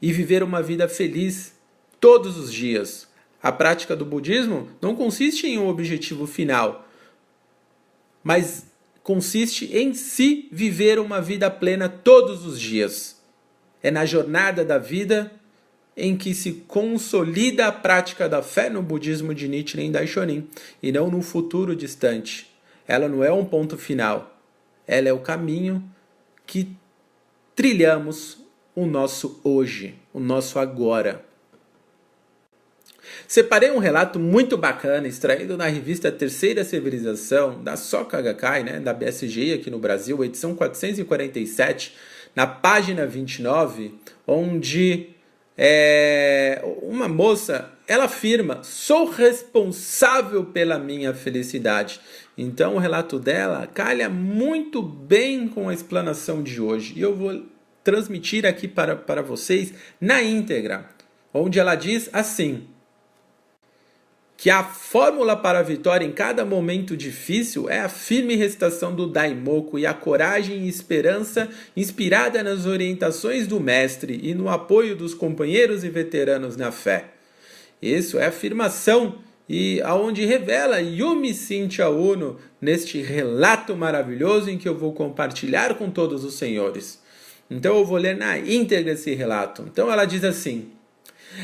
e 0.00 0.12
viver 0.12 0.42
uma 0.42 0.62
vida 0.62 0.88
feliz 0.88 1.54
todos 2.00 2.36
os 2.36 2.52
dias. 2.52 3.08
A 3.42 3.52
prática 3.52 3.94
do 3.94 4.04
budismo 4.04 4.68
não 4.80 4.96
consiste 4.96 5.46
em 5.46 5.58
um 5.58 5.68
objetivo 5.68 6.26
final, 6.26 6.88
mas 8.24 8.66
consiste 9.08 9.74
em 9.74 9.94
si 9.94 10.50
viver 10.52 10.98
uma 10.98 11.18
vida 11.18 11.50
plena 11.50 11.88
todos 11.88 12.44
os 12.44 12.60
dias. 12.60 13.18
É 13.82 13.90
na 13.90 14.04
jornada 14.04 14.62
da 14.62 14.76
vida 14.76 15.32
em 15.96 16.14
que 16.14 16.34
se 16.34 16.52
consolida 16.68 17.68
a 17.68 17.72
prática 17.72 18.28
da 18.28 18.42
fé 18.42 18.68
no 18.68 18.82
budismo 18.82 19.32
de 19.32 19.48
Nichiren 19.48 19.90
Daishonin 19.90 20.46
e 20.82 20.92
não 20.92 21.10
no 21.10 21.22
futuro 21.22 21.74
distante. 21.74 22.54
Ela 22.86 23.08
não 23.08 23.24
é 23.24 23.32
um 23.32 23.46
ponto 23.46 23.78
final. 23.78 24.38
Ela 24.86 25.08
é 25.08 25.12
o 25.14 25.20
caminho 25.20 25.82
que 26.46 26.76
trilhamos 27.56 28.36
o 28.74 28.84
nosso 28.84 29.40
hoje, 29.42 29.94
o 30.12 30.20
nosso 30.20 30.58
agora. 30.58 31.24
Separei 33.28 33.70
um 33.70 33.78
relato 33.78 34.18
muito 34.18 34.56
bacana, 34.56 35.06
extraído 35.06 35.54
na 35.54 35.66
revista 35.66 36.10
Terceira 36.10 36.64
Civilização, 36.64 37.62
da 37.62 37.76
Soka 37.76 38.22
Gakkai, 38.22 38.64
né, 38.64 38.80
da 38.80 38.94
BSG 38.94 39.52
aqui 39.52 39.70
no 39.70 39.78
Brasil, 39.78 40.24
edição 40.24 40.54
447, 40.54 41.94
na 42.34 42.46
página 42.46 43.06
29, 43.06 43.94
onde 44.26 45.10
é, 45.58 46.62
uma 46.80 47.06
moça, 47.06 47.70
ela 47.86 48.04
afirma: 48.04 48.62
sou 48.62 49.10
responsável 49.10 50.46
pela 50.46 50.78
minha 50.78 51.12
felicidade. 51.12 52.00
Então 52.36 52.76
o 52.76 52.78
relato 52.78 53.18
dela 53.18 53.66
calha 53.66 54.08
muito 54.08 54.80
bem 54.80 55.48
com 55.48 55.68
a 55.68 55.74
explanação 55.74 56.42
de 56.42 56.62
hoje. 56.62 56.94
E 56.96 57.02
eu 57.02 57.14
vou 57.14 57.44
transmitir 57.84 58.46
aqui 58.46 58.66
para, 58.66 58.96
para 58.96 59.20
vocês 59.20 59.74
na 60.00 60.22
íntegra, 60.22 60.88
onde 61.34 61.58
ela 61.58 61.74
diz 61.74 62.08
assim: 62.10 62.66
que 64.38 64.50
a 64.50 64.62
fórmula 64.62 65.36
para 65.36 65.58
a 65.58 65.62
vitória 65.64 66.06
em 66.06 66.12
cada 66.12 66.44
momento 66.44 66.96
difícil 66.96 67.68
é 67.68 67.80
a 67.80 67.88
firme 67.88 68.36
recitação 68.36 68.94
do 68.94 69.08
Daimoku 69.08 69.80
e 69.80 69.84
a 69.84 69.92
coragem 69.92 70.64
e 70.64 70.68
esperança 70.68 71.48
inspirada 71.76 72.40
nas 72.40 72.64
orientações 72.64 73.48
do 73.48 73.58
mestre 73.58 74.20
e 74.22 74.34
no 74.34 74.48
apoio 74.48 74.94
dos 74.94 75.12
companheiros 75.12 75.82
e 75.82 75.90
veteranos 75.90 76.56
na 76.56 76.70
fé. 76.70 77.06
Isso 77.82 78.16
é 78.16 78.26
afirmação 78.26 79.18
e 79.48 79.82
aonde 79.82 80.24
revela 80.24 80.80
Yumi 80.80 81.34
Cynthia 81.34 81.88
Uno 81.88 82.36
neste 82.60 83.02
relato 83.02 83.74
maravilhoso 83.74 84.48
em 84.48 84.56
que 84.56 84.68
eu 84.68 84.78
vou 84.78 84.92
compartilhar 84.92 85.74
com 85.74 85.90
todos 85.90 86.22
os 86.22 86.34
senhores. 86.34 87.02
Então 87.50 87.76
eu 87.76 87.84
vou 87.84 87.98
ler 87.98 88.16
na 88.16 88.38
íntegra 88.38 88.92
esse 88.92 89.12
relato. 89.16 89.64
Então 89.68 89.90
ela 89.90 90.04
diz 90.04 90.22
assim: 90.22 90.70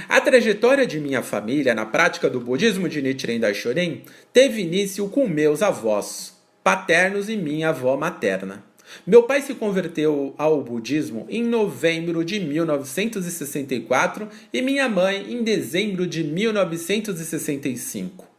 a 0.09 0.21
trajetória 0.21 0.87
de 0.87 1.01
minha 1.01 1.23
família 1.23 1.75
na 1.75 1.87
prática 1.87 2.31
do 2.31 2.41
budismo 2.41 2.89
de 2.89 3.03
Nichiren 3.03 3.41
Daishonin 3.41 4.03
teve 4.33 4.63
início 4.63 5.09
com 5.09 5.29
meus 5.29 5.63
avós, 5.63 6.35
paternos 6.63 7.29
e 7.29 7.37
minha 7.37 7.69
avó 7.69 7.97
materna. 7.97 8.65
Meu 9.07 9.25
pai 9.25 9.43
se 9.43 9.55
converteu 9.55 10.35
ao 10.37 10.63
budismo 10.63 11.27
em 11.29 11.43
novembro 11.43 12.25
de 12.25 12.41
1964 12.41 14.29
e 14.53 14.63
minha 14.63 14.89
mãe 14.89 15.33
em 15.33 15.43
dezembro 15.43 16.07
de 16.07 16.23
1965. 16.23 18.34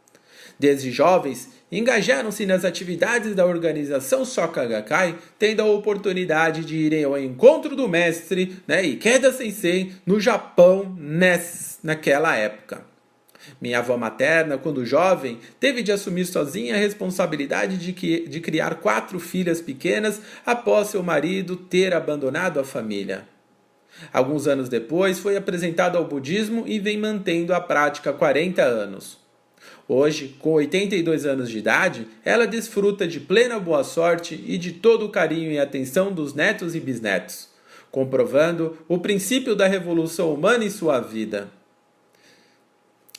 Desde 0.58 0.90
jovens, 0.90 1.50
engajaram-se 1.70 2.46
nas 2.46 2.64
atividades 2.64 3.34
da 3.34 3.44
organização 3.44 4.24
Soka 4.24 4.64
Gakkai, 4.64 5.16
tendo 5.38 5.60
a 5.60 5.66
oportunidade 5.66 6.64
de 6.64 6.76
irem 6.76 7.04
ao 7.04 7.18
encontro 7.18 7.76
do 7.76 7.88
mestre 7.88 8.56
né, 8.66 8.84
Ikeda 8.84 9.32
Sensei 9.32 9.92
no 10.06 10.18
Japão 10.18 10.94
ness, 10.98 11.78
naquela 11.82 12.34
época. 12.34 12.84
Minha 13.60 13.78
avó 13.78 13.96
materna, 13.96 14.58
quando 14.58 14.84
jovem, 14.84 15.38
teve 15.60 15.82
de 15.82 15.92
assumir 15.92 16.24
sozinha 16.24 16.74
a 16.74 16.78
responsabilidade 16.78 17.76
de, 17.76 17.92
que, 17.92 18.28
de 18.28 18.40
criar 18.40 18.76
quatro 18.76 19.20
filhas 19.20 19.60
pequenas 19.60 20.20
após 20.44 20.88
seu 20.88 21.02
marido 21.02 21.56
ter 21.56 21.94
abandonado 21.94 22.58
a 22.58 22.64
família. 22.64 23.26
Alguns 24.12 24.46
anos 24.46 24.68
depois, 24.68 25.18
foi 25.18 25.36
apresentado 25.36 25.96
ao 25.96 26.04
budismo 26.04 26.64
e 26.66 26.78
vem 26.78 26.98
mantendo 26.98 27.54
a 27.54 27.60
prática 27.60 28.10
há 28.10 28.12
40 28.12 28.62
anos. 28.62 29.25
Hoje, 29.88 30.34
com 30.40 30.52
82 30.52 31.24
anos 31.24 31.48
de 31.48 31.58
idade, 31.58 32.08
ela 32.24 32.44
desfruta 32.44 33.06
de 33.06 33.20
plena 33.20 33.60
boa 33.60 33.84
sorte 33.84 34.42
e 34.46 34.58
de 34.58 34.72
todo 34.72 35.06
o 35.06 35.10
carinho 35.10 35.52
e 35.52 35.60
atenção 35.60 36.12
dos 36.12 36.34
netos 36.34 36.74
e 36.74 36.80
bisnetos, 36.80 37.48
comprovando 37.90 38.76
o 38.88 38.98
princípio 38.98 39.54
da 39.54 39.68
revolução 39.68 40.34
humana 40.34 40.64
em 40.64 40.70
sua 40.70 40.98
vida. 40.98 41.48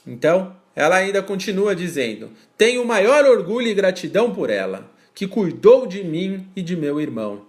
Então, 0.06 0.56
ela 0.76 0.98
ainda 0.98 1.24
continua 1.24 1.74
dizendo: 1.74 2.32
Tenho 2.58 2.86
maior 2.86 3.24
orgulho 3.24 3.68
e 3.68 3.74
gratidão 3.74 4.34
por 4.34 4.50
ela, 4.50 4.92
que 5.16 5.26
cuidou 5.26 5.88
de 5.88 6.04
mim 6.04 6.50
e 6.54 6.62
de 6.62 6.76
meu 6.76 7.00
irmão. 7.00 7.46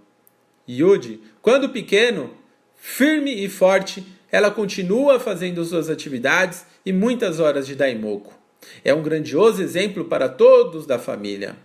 Yudi, 0.68 1.20
quando 1.42 1.70
pequeno, 1.70 2.30
firme 2.76 3.44
e 3.44 3.48
forte, 3.48 4.06
ela 4.30 4.50
continua 4.50 5.18
fazendo 5.18 5.64
suas 5.64 5.90
atividades 5.90 6.64
e 6.86 6.92
muitas 6.92 7.40
horas 7.40 7.66
de 7.66 7.74
daimoku. 7.74 8.37
É 8.84 8.92
um 8.92 9.02
grandioso 9.02 9.62
exemplo 9.62 10.04
para 10.04 10.28
todos 10.28 10.86
da 10.86 10.98
família. 10.98 11.56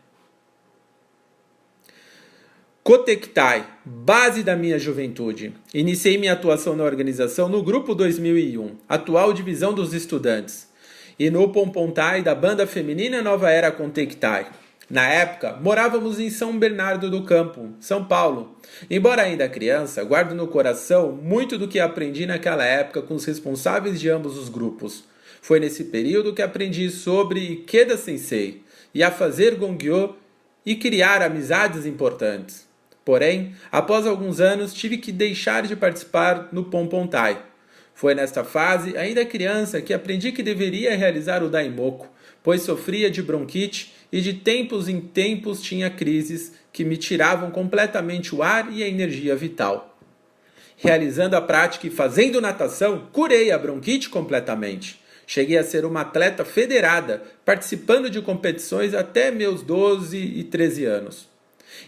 Kotektai, 2.84 3.66
base 3.86 4.44
da 4.44 4.58
minha 4.58 4.78
juventude. 4.78 5.54
Iniciei 5.74 6.18
minha 6.18 6.34
atuação 6.34 6.76
na 6.76 6.84
organização 6.84 7.48
no 7.48 7.64
Grupo 7.64 7.96
2001, 7.96 8.76
atual 8.90 9.32
divisão 9.32 9.74
dos 9.74 9.94
estudantes, 9.94 10.68
e 11.18 11.30
no 11.30 11.48
Pompontai 11.50 12.22
da 12.22 12.36
banda 12.36 12.68
feminina 12.68 13.22
Nova 13.22 13.50
Era 13.50 13.72
Kotektai. 13.72 14.48
Na 14.90 15.08
época, 15.08 15.58
morávamos 15.62 16.20
em 16.20 16.30
São 16.30 16.60
Bernardo 16.60 17.10
do 17.10 17.24
Campo, 17.24 17.70
São 17.80 18.04
Paulo. 18.04 18.58
Embora 18.92 19.22
ainda 19.22 19.48
criança, 19.48 20.04
guardo 20.04 20.36
no 20.36 20.48
coração 20.48 21.14
muito 21.14 21.58
do 21.58 21.70
que 21.70 21.80
aprendi 21.80 22.26
naquela 22.26 22.66
época 22.66 23.02
com 23.02 23.16
os 23.16 23.24
responsáveis 23.24 23.98
de 23.98 24.10
ambos 24.10 24.38
os 24.38 24.50
grupos. 24.50 25.06
Foi 25.44 25.60
nesse 25.60 25.84
período 25.84 26.34
que 26.34 26.42
aprendi 26.42 26.90
sobre 26.90 27.42
Ikeda 27.42 27.98
Sensei 27.98 28.64
e 28.96 29.04
a 29.04 29.12
fazer 29.12 29.56
gongyo 29.56 30.16
e 30.66 30.74
criar 30.74 31.22
amizades 31.22 31.86
importantes. 31.86 32.66
Porém, 33.04 33.54
após 33.70 34.08
alguns 34.08 34.40
anos, 34.40 34.74
tive 34.74 34.98
que 34.98 35.12
deixar 35.12 35.64
de 35.64 35.76
participar 35.76 36.48
no 36.54 36.64
Pompontai. 36.64 37.44
Foi 37.94 38.16
nesta 38.16 38.46
fase, 38.46 38.98
ainda 38.98 39.26
criança, 39.26 39.82
que 39.82 39.94
aprendi 39.94 40.32
que 40.32 40.42
deveria 40.42 40.96
realizar 40.96 41.44
o 41.44 41.50
Daimoku, 41.50 42.08
pois 42.42 42.62
sofria 42.62 43.12
de 43.12 43.22
bronquite 43.22 43.94
e 44.14 44.22
de 44.22 44.32
tempos 44.36 44.88
em 44.88 45.02
tempos 45.02 45.62
tinha 45.62 45.90
crises 45.90 46.54
que 46.72 46.86
me 46.86 46.96
tiravam 46.96 47.52
completamente 47.52 48.34
o 48.34 48.42
ar 48.42 48.72
e 48.72 48.82
a 48.82 48.88
energia 48.88 49.36
vital. 49.36 50.00
Realizando 50.78 51.36
a 51.36 51.42
prática 51.42 51.86
e 51.86 51.90
fazendo 51.90 52.40
natação, 52.40 53.10
curei 53.12 53.52
a 53.52 53.60
bronquite 53.60 54.08
completamente. 54.08 55.03
Cheguei 55.26 55.58
a 55.58 55.64
ser 55.64 55.86
uma 55.86 56.02
atleta 56.02 56.44
federada, 56.44 57.24
participando 57.46 58.10
de 58.10 58.22
competições 58.22 58.94
até 58.94 59.32
meus 59.32 59.62
12 59.62 60.18
e 60.18 60.44
13 60.44 60.86
anos. 60.86 61.34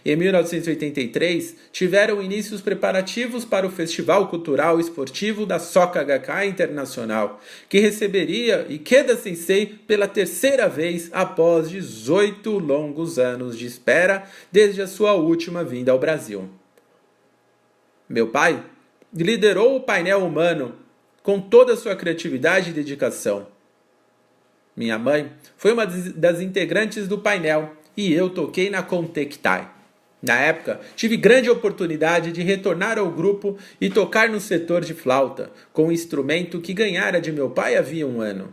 Em 0.04 0.16
1983, 0.16 1.56
tiveram 1.72 2.22
início 2.22 2.54
os 2.54 2.60
preparativos 2.60 3.44
para 3.44 3.66
o 3.66 3.70
Festival 3.70 4.28
Cultural 4.28 4.78
Esportivo 4.78 5.46
da 5.46 5.58
Soka 5.58 6.02
Gakkai 6.02 6.48
Internacional, 6.48 7.40
que 7.68 7.78
receberia 7.78 8.66
Ikeda 8.68 9.16
Sensei 9.16 9.66
pela 9.66 10.08
terceira 10.08 10.68
vez 10.68 11.10
após 11.12 11.68
18 11.70 12.58
longos 12.58 13.18
anos 13.18 13.58
de 13.58 13.66
espera 13.66 14.24
desde 14.50 14.82
a 14.82 14.86
sua 14.86 15.14
última 15.14 15.64
vinda 15.64 15.92
ao 15.92 15.98
Brasil. 15.98 16.48
Meu 18.08 18.28
pai 18.28 18.62
liderou 19.12 19.76
o 19.76 19.80
painel 19.80 20.24
humano 20.24 20.85
com 21.26 21.40
toda 21.40 21.72
a 21.72 21.76
sua 21.76 21.96
criatividade 21.96 22.70
e 22.70 22.72
dedicação. 22.72 23.48
Minha 24.76 24.96
mãe 24.96 25.32
foi 25.56 25.72
uma 25.72 25.84
das 25.84 26.40
integrantes 26.40 27.08
do 27.08 27.18
painel 27.18 27.72
e 27.96 28.14
eu 28.14 28.30
toquei 28.30 28.70
na 28.70 28.80
Contectai. 28.80 29.68
Na 30.22 30.38
época, 30.38 30.80
tive 30.94 31.16
grande 31.16 31.50
oportunidade 31.50 32.30
de 32.30 32.42
retornar 32.42 32.96
ao 32.96 33.10
grupo 33.10 33.58
e 33.80 33.90
tocar 33.90 34.28
no 34.28 34.38
setor 34.38 34.84
de 34.84 34.94
flauta, 34.94 35.50
com 35.72 35.88
um 35.88 35.92
instrumento 35.92 36.60
que 36.60 36.72
ganhara 36.72 37.20
de 37.20 37.32
meu 37.32 37.50
pai 37.50 37.76
havia 37.76 38.06
um 38.06 38.20
ano. 38.20 38.52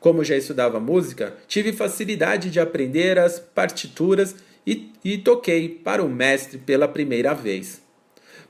Como 0.00 0.24
já 0.24 0.34
estudava 0.34 0.80
música, 0.80 1.36
tive 1.46 1.72
facilidade 1.72 2.50
de 2.50 2.58
aprender 2.58 3.16
as 3.16 3.38
partituras 3.38 4.34
e, 4.66 4.90
e 5.04 5.18
toquei 5.18 5.68
para 5.68 6.02
o 6.02 6.08
mestre 6.08 6.58
pela 6.58 6.88
primeira 6.88 7.32
vez. 7.32 7.80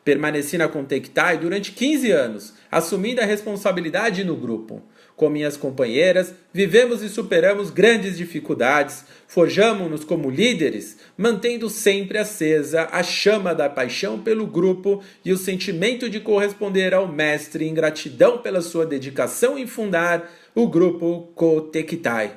Permaneci 0.09 0.57
na 0.57 0.69
Contectai 0.69 1.37
durante 1.37 1.71
15 1.73 2.11
anos, 2.13 2.55
assumindo 2.73 3.21
a 3.21 3.27
responsabilidade 3.27 4.25
no 4.25 4.35
grupo. 4.35 4.83
Com 5.15 5.29
minhas 5.29 5.55
companheiras, 5.55 6.35
vivemos 6.51 7.03
e 7.03 7.11
superamos 7.11 7.69
grandes 7.69 8.17
dificuldades, 8.17 9.05
forjamos-nos 9.27 10.05
como 10.05 10.31
líderes, 10.31 10.97
mantendo 11.15 11.69
sempre 11.69 12.17
acesa 12.17 12.89
a 12.91 13.03
chama 13.03 13.55
da 13.55 13.69
paixão 13.69 14.19
pelo 14.19 14.47
grupo 14.47 15.03
e 15.23 15.31
o 15.31 15.37
sentimento 15.37 16.09
de 16.09 16.21
corresponder 16.21 16.95
ao 16.95 17.07
mestre 17.07 17.69
em 17.69 17.75
gratidão 17.75 18.39
pela 18.39 18.63
sua 18.63 18.87
dedicação 18.87 19.59
em 19.59 19.67
fundar 19.67 20.33
o 20.55 20.67
grupo 20.67 21.31
Kotektai. 21.35 22.33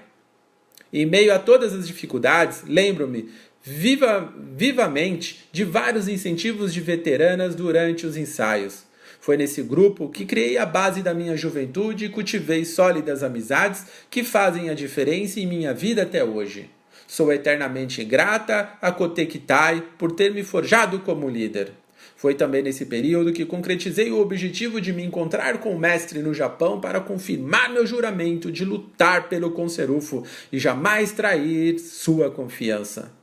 Em 0.91 1.05
meio 1.05 1.33
a 1.33 1.39
todas 1.39 1.73
as 1.73 1.87
dificuldades, 1.87 2.63
lembro-me 2.67 3.29
viva, 3.63 4.33
vivamente 4.55 5.47
de 5.51 5.63
vários 5.63 6.07
incentivos 6.07 6.73
de 6.73 6.81
veteranas 6.81 7.55
durante 7.55 8.05
os 8.05 8.17
ensaios. 8.17 8.83
Foi 9.19 9.37
nesse 9.37 9.61
grupo 9.61 10.09
que 10.09 10.25
criei 10.25 10.57
a 10.57 10.65
base 10.65 11.03
da 11.03 11.13
minha 11.13 11.37
juventude 11.37 12.05
e 12.05 12.09
cultivei 12.09 12.65
sólidas 12.65 13.21
amizades 13.21 13.85
que 14.09 14.23
fazem 14.23 14.69
a 14.69 14.73
diferença 14.73 15.39
em 15.39 15.45
minha 15.45 15.73
vida 15.73 16.01
até 16.01 16.23
hoje. 16.23 16.69
Sou 17.07 17.31
eternamente 17.31 18.03
grata 18.03 18.77
a 18.81 18.91
Kotekitai 18.91 19.83
por 19.97 20.13
ter 20.13 20.33
me 20.33 20.43
forjado 20.43 20.99
como 20.99 21.29
líder. 21.29 21.71
Foi 22.15 22.33
também 22.33 22.63
nesse 22.63 22.85
período 22.85 23.33
que 23.33 23.45
concretizei 23.45 24.11
o 24.11 24.19
objetivo 24.19 24.79
de 24.79 24.93
me 24.93 25.03
encontrar 25.03 25.57
com 25.59 25.75
o 25.75 25.79
mestre 25.79 26.19
no 26.19 26.33
Japão 26.33 26.79
para 26.79 26.99
confirmar 26.99 27.71
meu 27.71 27.85
juramento 27.85 28.51
de 28.51 28.63
lutar 28.63 29.27
pelo 29.27 29.51
Conserufo 29.51 30.23
e 30.51 30.57
jamais 30.57 31.11
trair 31.11 31.79
sua 31.79 32.31
confiança. 32.31 33.20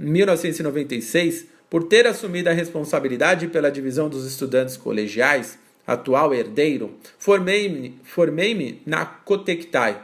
1996, 0.00 1.46
por 1.68 1.84
ter 1.84 2.06
assumido 2.06 2.48
a 2.48 2.52
responsabilidade 2.52 3.46
pela 3.48 3.70
divisão 3.70 4.08
dos 4.08 4.26
estudantes 4.26 4.76
colegiais, 4.76 5.58
atual 5.86 6.34
herdeiro, 6.34 6.94
formei-me 7.18 7.98
formei 8.02 8.80
na 8.86 9.04
Cotectai. 9.04 10.00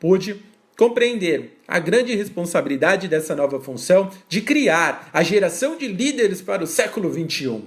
Pude 0.00 0.42
compreender 0.76 1.58
a 1.68 1.78
grande 1.78 2.14
responsabilidade 2.14 3.06
dessa 3.06 3.34
nova 3.34 3.60
função 3.60 4.10
de 4.28 4.40
criar 4.40 5.08
a 5.12 5.22
geração 5.22 5.78
de 5.78 5.86
líderes 5.86 6.42
para 6.42 6.64
o 6.64 6.66
século 6.66 7.12
XXI. 7.12 7.62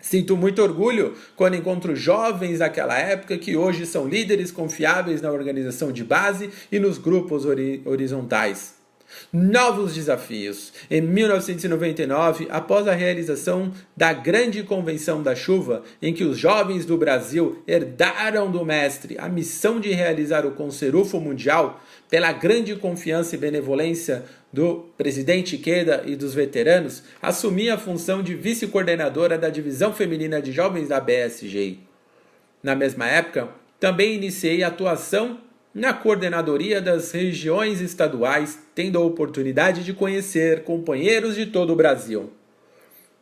Sinto 0.00 0.36
muito 0.36 0.60
orgulho 0.60 1.14
quando 1.34 1.54
encontro 1.54 1.96
jovens 1.96 2.58
daquela 2.58 2.98
época 2.98 3.38
que 3.38 3.56
hoje 3.56 3.86
são 3.86 4.06
líderes 4.06 4.50
confiáveis 4.50 5.22
na 5.22 5.30
organização 5.30 5.90
de 5.90 6.04
base 6.04 6.50
e 6.70 6.78
nos 6.78 6.98
grupos 6.98 7.46
hori 7.46 7.80
horizontais. 7.86 8.83
Novos 9.32 9.94
desafios. 9.94 10.72
Em 10.90 11.00
1999, 11.00 12.46
após 12.50 12.86
a 12.88 12.94
realização 12.94 13.72
da 13.96 14.12
Grande 14.12 14.62
Convenção 14.62 15.22
da 15.22 15.34
Chuva, 15.34 15.82
em 16.00 16.12
que 16.12 16.24
os 16.24 16.38
jovens 16.38 16.84
do 16.84 16.96
Brasil 16.96 17.62
herdaram 17.66 18.50
do 18.50 18.64
mestre 18.64 19.16
a 19.18 19.28
missão 19.28 19.80
de 19.80 19.92
realizar 19.92 20.46
o 20.46 20.52
Concerufo 20.52 21.20
Mundial, 21.20 21.82
pela 22.08 22.32
grande 22.32 22.76
confiança 22.76 23.34
e 23.34 23.38
benevolência 23.38 24.24
do 24.52 24.86
presidente 24.96 25.58
Queda 25.58 26.04
e 26.06 26.14
dos 26.14 26.32
veteranos, 26.32 27.02
assumi 27.20 27.68
a 27.68 27.78
função 27.78 28.22
de 28.22 28.34
vice-coordenadora 28.34 29.36
da 29.36 29.50
divisão 29.50 29.92
feminina 29.92 30.40
de 30.40 30.52
jovens 30.52 30.88
da 30.88 31.00
BSG. 31.00 31.78
Na 32.62 32.74
mesma 32.76 33.08
época, 33.08 33.48
também 33.80 34.14
iniciei 34.14 34.62
a 34.62 34.68
atuação 34.68 35.40
na 35.74 35.92
coordenadoria 35.92 36.80
das 36.80 37.10
regiões 37.10 37.80
estaduais, 37.80 38.58
tendo 38.74 38.96
a 38.96 39.04
oportunidade 39.04 39.82
de 39.82 39.92
conhecer 39.92 40.62
companheiros 40.62 41.34
de 41.34 41.46
todo 41.46 41.72
o 41.72 41.76
Brasil. 41.76 42.30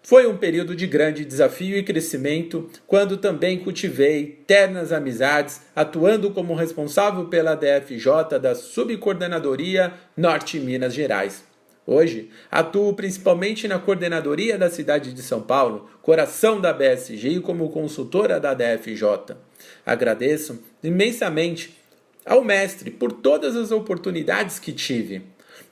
Foi 0.03 0.27
um 0.27 0.37
período 0.37 0.75
de 0.75 0.87
grande 0.87 1.25
desafio 1.25 1.77
e 1.77 1.83
crescimento, 1.83 2.69
quando 2.89 3.17
também 3.17 3.61
cultivei 3.61 4.43
ternas 4.47 4.93
amizades, 4.93 5.63
atuando 5.77 6.31
como 6.33 6.57
responsável 6.57 7.27
pela 7.27 7.55
DFJ 7.55 8.39
da 8.41 8.55
Subcoordenadoria 8.55 9.95
Norte 10.17 10.59
Minas 10.59 10.93
Gerais. 10.93 11.45
Hoje, 11.87 12.31
atuo 12.51 12.95
principalmente 12.95 13.67
na 13.67 13.79
coordenadoria 13.79 14.59
da 14.59 14.69
cidade 14.69 15.13
de 15.13 15.23
São 15.23 15.41
Paulo, 15.41 15.89
coração 16.03 16.61
da 16.61 16.73
BSG 16.73 17.29
e 17.29 17.41
como 17.41 17.71
consultora 17.71 18.39
da 18.39 18.55
DFJ. 18.55 19.37
Agradeço 19.87 20.63
imensamente 20.83 21.82
ao 22.25 22.45
mestre 22.45 22.91
por 22.91 23.13
todas 23.13 23.57
as 23.57 23.71
oportunidades 23.71 24.59
que 24.59 24.73
tive. 24.73 25.23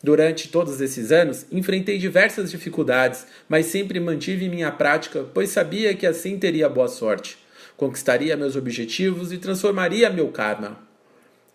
Durante 0.03 0.49
todos 0.49 0.81
esses 0.81 1.13
anos, 1.13 1.47
enfrentei 1.53 1.99
diversas 1.99 2.51
dificuldades, 2.51 3.27
mas 3.49 3.67
sempre 3.67 4.01
mantive 4.01 4.49
minha 4.49 4.71
prática, 4.71 5.25
pois 5.35 5.51
sabia 5.51 5.95
que 5.95 6.07
assim 6.07 6.39
teria 6.39 6.69
boa 6.69 6.89
sorte. 6.89 7.39
Conquistaria 7.77 8.37
meus 8.37 8.57
objetivos 8.57 9.33
e 9.33 9.39
transformaria 9.39 10.09
meu 10.11 10.29
karma. 10.29 10.79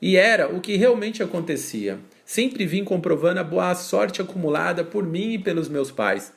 E 0.01 0.17
era 0.17 0.47
o 0.47 0.61
que 0.61 0.75
realmente 0.75 1.23
acontecia. 1.23 1.99
Sempre 2.25 2.65
vim 2.65 2.83
comprovando 2.83 3.39
a 3.39 3.43
boa 3.43 3.73
sorte 3.73 4.21
acumulada 4.21 4.83
por 4.83 5.03
mim 5.03 5.33
e 5.33 5.39
pelos 5.39 5.69
meus 5.69 5.91
pais. 5.91 6.31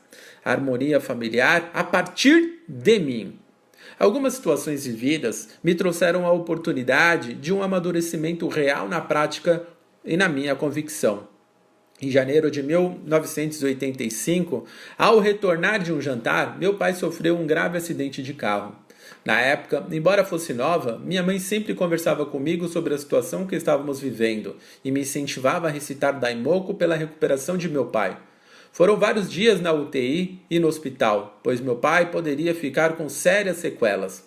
A 0.44 0.52
harmonia 0.52 1.00
familiar 1.00 1.70
a 1.74 1.84
partir 1.84 2.62
de 2.66 2.98
mim. 2.98 3.38
Algumas 3.98 4.34
situações 4.34 4.86
vividas 4.86 5.48
me 5.62 5.74
trouxeram 5.74 6.24
a 6.24 6.32
oportunidade 6.32 7.34
de 7.34 7.52
um 7.52 7.62
amadurecimento 7.62 8.46
real 8.46 8.88
na 8.88 9.00
prática 9.00 9.66
e 10.04 10.16
na 10.16 10.28
minha 10.28 10.54
convicção. 10.54 11.26
Em 12.00 12.10
janeiro 12.10 12.48
de 12.48 12.62
1985, 12.62 14.64
ao 14.96 15.18
retornar 15.18 15.82
de 15.82 15.92
um 15.92 16.00
jantar, 16.00 16.56
meu 16.56 16.74
pai 16.74 16.94
sofreu 16.94 17.36
um 17.36 17.44
grave 17.44 17.76
acidente 17.76 18.22
de 18.22 18.34
carro. 18.34 18.76
Na 19.24 19.40
época, 19.40 19.84
embora 19.90 20.24
fosse 20.24 20.54
nova, 20.54 20.96
minha 21.04 21.24
mãe 21.24 21.40
sempre 21.40 21.74
conversava 21.74 22.24
comigo 22.24 22.68
sobre 22.68 22.94
a 22.94 22.98
situação 22.98 23.48
que 23.48 23.56
estávamos 23.56 23.98
vivendo 23.98 24.54
e 24.84 24.92
me 24.92 25.00
incentivava 25.00 25.66
a 25.66 25.70
recitar 25.70 26.20
Daimoku 26.20 26.74
pela 26.74 26.94
recuperação 26.94 27.56
de 27.56 27.68
meu 27.68 27.86
pai. 27.86 28.16
Foram 28.72 28.96
vários 28.96 29.30
dias 29.30 29.60
na 29.60 29.72
UTI 29.72 30.40
e 30.50 30.58
no 30.58 30.68
hospital, 30.68 31.40
pois 31.42 31.60
meu 31.60 31.76
pai 31.76 32.10
poderia 32.10 32.54
ficar 32.54 32.96
com 32.96 33.08
sérias 33.08 33.56
sequelas. 33.56 34.24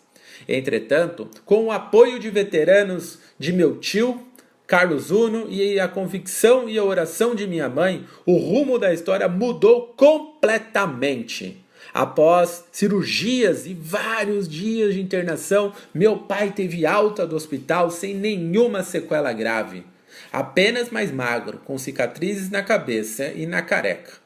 Entretanto, 0.48 1.30
com 1.46 1.66
o 1.66 1.72
apoio 1.72 2.20
de 2.20 2.30
veteranos 2.30 3.20
de 3.38 3.54
meu 3.54 3.78
tio, 3.78 4.22
Carlos 4.68 5.12
Uno, 5.12 5.48
e 5.50 5.80
a 5.80 5.88
convicção 5.88 6.70
e 6.70 6.78
a 6.78 6.84
oração 6.84 7.36
de 7.36 7.46
minha 7.46 7.68
mãe, 7.68 8.06
o 8.26 8.38
rumo 8.38 8.80
da 8.80 8.94
história 8.94 9.28
mudou 9.28 9.94
completamente. 9.98 11.62
Após 11.94 12.64
cirurgias 12.72 13.66
e 13.66 13.74
vários 13.74 14.48
dias 14.48 14.94
de 14.94 15.02
internação, 15.02 15.74
meu 15.94 16.20
pai 16.20 16.52
teve 16.52 16.86
alta 16.86 17.28
do 17.28 17.36
hospital 17.36 17.92
sem 17.92 18.16
nenhuma 18.16 18.82
sequela 18.82 19.34
grave. 19.34 19.84
Apenas 20.32 20.90
mais 20.90 21.12
magro, 21.12 21.58
com 21.66 21.78
cicatrizes 21.78 22.50
na 22.50 22.64
cabeça 22.64 23.28
e 23.28 23.46
na 23.46 23.62
careca. 23.62 24.21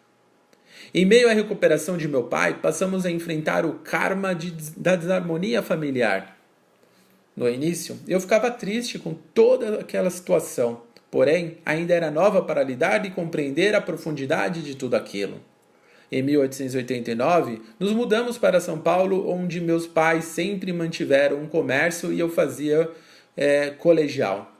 Em 0.97 1.03
meio 1.03 1.29
à 1.29 1.33
recuperação 1.33 1.97
de 1.97 2.07
meu 2.07 2.23
pai, 2.23 2.57
passamos 2.61 3.05
a 3.05 3.11
enfrentar 3.11 3.65
o 3.65 3.73
karma 3.73 4.33
de, 4.33 4.51
da 4.77 4.95
desarmonia 4.95 5.61
familiar. 5.61 6.37
No 7.35 7.49
início, 7.49 7.99
eu 8.07 8.17
ficava 8.21 8.49
triste 8.49 8.97
com 8.97 9.13
toda 9.13 9.81
aquela 9.81 10.09
situação, 10.09 10.83
porém, 11.11 11.57
ainda 11.65 11.93
era 11.93 12.09
nova 12.09 12.41
para 12.41 12.63
lidar 12.63 13.05
e 13.05 13.11
compreender 13.11 13.75
a 13.75 13.81
profundidade 13.81 14.61
de 14.61 14.73
tudo 14.73 14.95
aquilo. 14.95 15.41
Em 16.09 16.21
1889, 16.21 17.61
nos 17.77 17.91
mudamos 17.91 18.37
para 18.37 18.61
São 18.61 18.79
Paulo, 18.79 19.29
onde 19.29 19.59
meus 19.59 19.85
pais 19.85 20.23
sempre 20.23 20.71
mantiveram 20.71 21.41
um 21.41 21.45
comércio 21.45 22.13
e 22.13 22.21
eu 22.21 22.29
fazia 22.29 22.89
é, 23.35 23.69
colegial. 23.69 24.54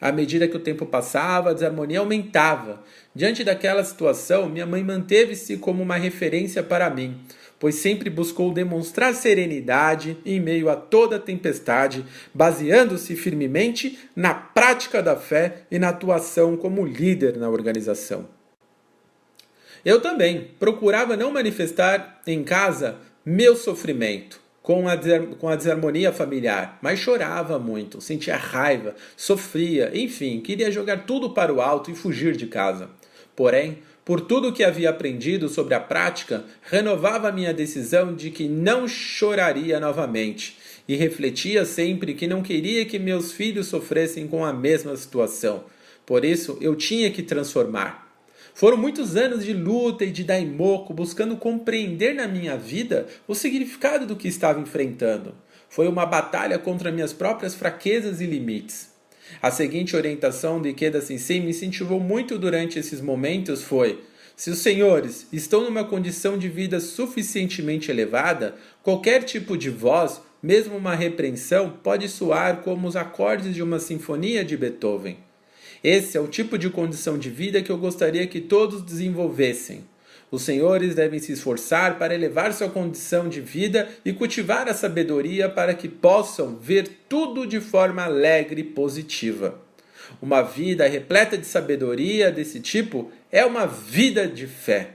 À 0.00 0.12
medida 0.12 0.46
que 0.46 0.56
o 0.56 0.60
tempo 0.60 0.84
passava, 0.84 1.50
a 1.50 1.52
desarmonia 1.54 2.00
aumentava. 2.00 2.82
Diante 3.14 3.42
daquela 3.42 3.82
situação, 3.82 4.48
minha 4.48 4.66
mãe 4.66 4.84
manteve-se 4.84 5.56
como 5.56 5.82
uma 5.82 5.96
referência 5.96 6.62
para 6.62 6.90
mim, 6.90 7.18
pois 7.58 7.76
sempre 7.76 8.10
buscou 8.10 8.52
demonstrar 8.52 9.14
serenidade 9.14 10.18
em 10.24 10.38
meio 10.38 10.68
a 10.68 10.76
toda 10.76 11.18
tempestade, 11.18 12.04
baseando-se 12.34 13.16
firmemente 13.16 13.98
na 14.14 14.34
prática 14.34 15.02
da 15.02 15.16
fé 15.16 15.62
e 15.70 15.78
na 15.78 15.88
atuação 15.88 16.58
como 16.58 16.84
líder 16.84 17.38
na 17.38 17.48
organização. 17.48 18.28
Eu 19.82 20.00
também 20.00 20.50
procurava 20.58 21.16
não 21.16 21.30
manifestar 21.30 22.20
em 22.26 22.44
casa 22.44 22.96
meu 23.24 23.56
sofrimento, 23.56 24.40
com 24.66 24.88
a, 24.88 24.96
com 25.38 25.48
a 25.48 25.54
desarmonia 25.54 26.12
familiar, 26.12 26.76
mas 26.82 26.98
chorava 26.98 27.56
muito, 27.56 28.00
sentia 28.00 28.36
raiva, 28.36 28.96
sofria, 29.16 29.92
enfim, 29.94 30.40
queria 30.40 30.72
jogar 30.72 31.06
tudo 31.06 31.30
para 31.30 31.54
o 31.54 31.60
alto 31.60 31.88
e 31.88 31.94
fugir 31.94 32.36
de 32.36 32.48
casa. 32.48 32.90
Porém, 33.36 33.78
por 34.04 34.20
tudo 34.20 34.52
que 34.52 34.64
havia 34.64 34.90
aprendido 34.90 35.48
sobre 35.48 35.72
a 35.74 35.78
prática, 35.78 36.44
renovava 36.62 37.30
minha 37.30 37.54
decisão 37.54 38.12
de 38.12 38.28
que 38.32 38.48
não 38.48 38.88
choraria 38.88 39.78
novamente 39.78 40.56
e 40.88 40.96
refletia 40.96 41.64
sempre 41.64 42.12
que 42.12 42.26
não 42.26 42.42
queria 42.42 42.84
que 42.84 42.98
meus 42.98 43.30
filhos 43.30 43.68
sofressem 43.68 44.26
com 44.26 44.44
a 44.44 44.52
mesma 44.52 44.96
situação. 44.96 45.62
Por 46.04 46.24
isso, 46.24 46.58
eu 46.60 46.74
tinha 46.74 47.08
que 47.08 47.22
transformar. 47.22 48.05
Foram 48.56 48.78
muitos 48.78 49.16
anos 49.16 49.44
de 49.44 49.52
luta 49.52 50.02
e 50.02 50.10
de 50.10 50.24
daimoku 50.24 50.94
buscando 50.94 51.36
compreender 51.36 52.14
na 52.14 52.26
minha 52.26 52.56
vida 52.56 53.06
o 53.28 53.34
significado 53.34 54.06
do 54.06 54.16
que 54.16 54.28
estava 54.28 54.58
enfrentando. 54.58 55.34
Foi 55.68 55.86
uma 55.86 56.06
batalha 56.06 56.58
contra 56.58 56.90
minhas 56.90 57.12
próprias 57.12 57.54
fraquezas 57.54 58.18
e 58.22 58.24
limites. 58.24 58.94
A 59.42 59.50
seguinte 59.50 59.94
orientação 59.94 60.58
do 60.58 60.68
Ikeda 60.68 61.02
Sensei 61.02 61.38
me 61.38 61.50
incentivou 61.50 62.00
muito 62.00 62.38
durante 62.38 62.78
esses 62.78 62.98
momentos 62.98 63.62
foi: 63.62 64.02
se 64.34 64.48
os 64.48 64.60
senhores 64.60 65.26
estão 65.30 65.62
numa 65.62 65.84
condição 65.84 66.38
de 66.38 66.48
vida 66.48 66.80
suficientemente 66.80 67.90
elevada, 67.90 68.54
qualquer 68.82 69.22
tipo 69.24 69.54
de 69.54 69.68
voz, 69.68 70.22
mesmo 70.42 70.78
uma 70.78 70.94
repreensão, 70.94 71.78
pode 71.82 72.08
soar 72.08 72.62
como 72.62 72.88
os 72.88 72.96
acordes 72.96 73.54
de 73.54 73.62
uma 73.62 73.78
sinfonia 73.78 74.42
de 74.42 74.56
Beethoven. 74.56 75.25
Esse 75.86 76.18
é 76.18 76.20
o 76.20 76.26
tipo 76.26 76.58
de 76.58 76.68
condição 76.68 77.16
de 77.16 77.30
vida 77.30 77.62
que 77.62 77.70
eu 77.70 77.78
gostaria 77.78 78.26
que 78.26 78.40
todos 78.40 78.82
desenvolvessem. 78.82 79.84
Os 80.32 80.42
senhores 80.42 80.96
devem 80.96 81.20
se 81.20 81.30
esforçar 81.30 81.96
para 81.96 82.12
elevar 82.12 82.52
sua 82.52 82.68
condição 82.68 83.28
de 83.28 83.40
vida 83.40 83.88
e 84.04 84.12
cultivar 84.12 84.68
a 84.68 84.74
sabedoria 84.74 85.48
para 85.48 85.72
que 85.74 85.88
possam 85.88 86.56
ver 86.56 86.88
tudo 87.08 87.46
de 87.46 87.60
forma 87.60 88.02
alegre 88.02 88.62
e 88.62 88.64
positiva. 88.64 89.60
Uma 90.20 90.42
vida 90.42 90.88
repleta 90.88 91.38
de 91.38 91.46
sabedoria 91.46 92.32
desse 92.32 92.58
tipo 92.58 93.12
é 93.30 93.46
uma 93.46 93.64
vida 93.64 94.26
de 94.26 94.48
fé. 94.48 94.90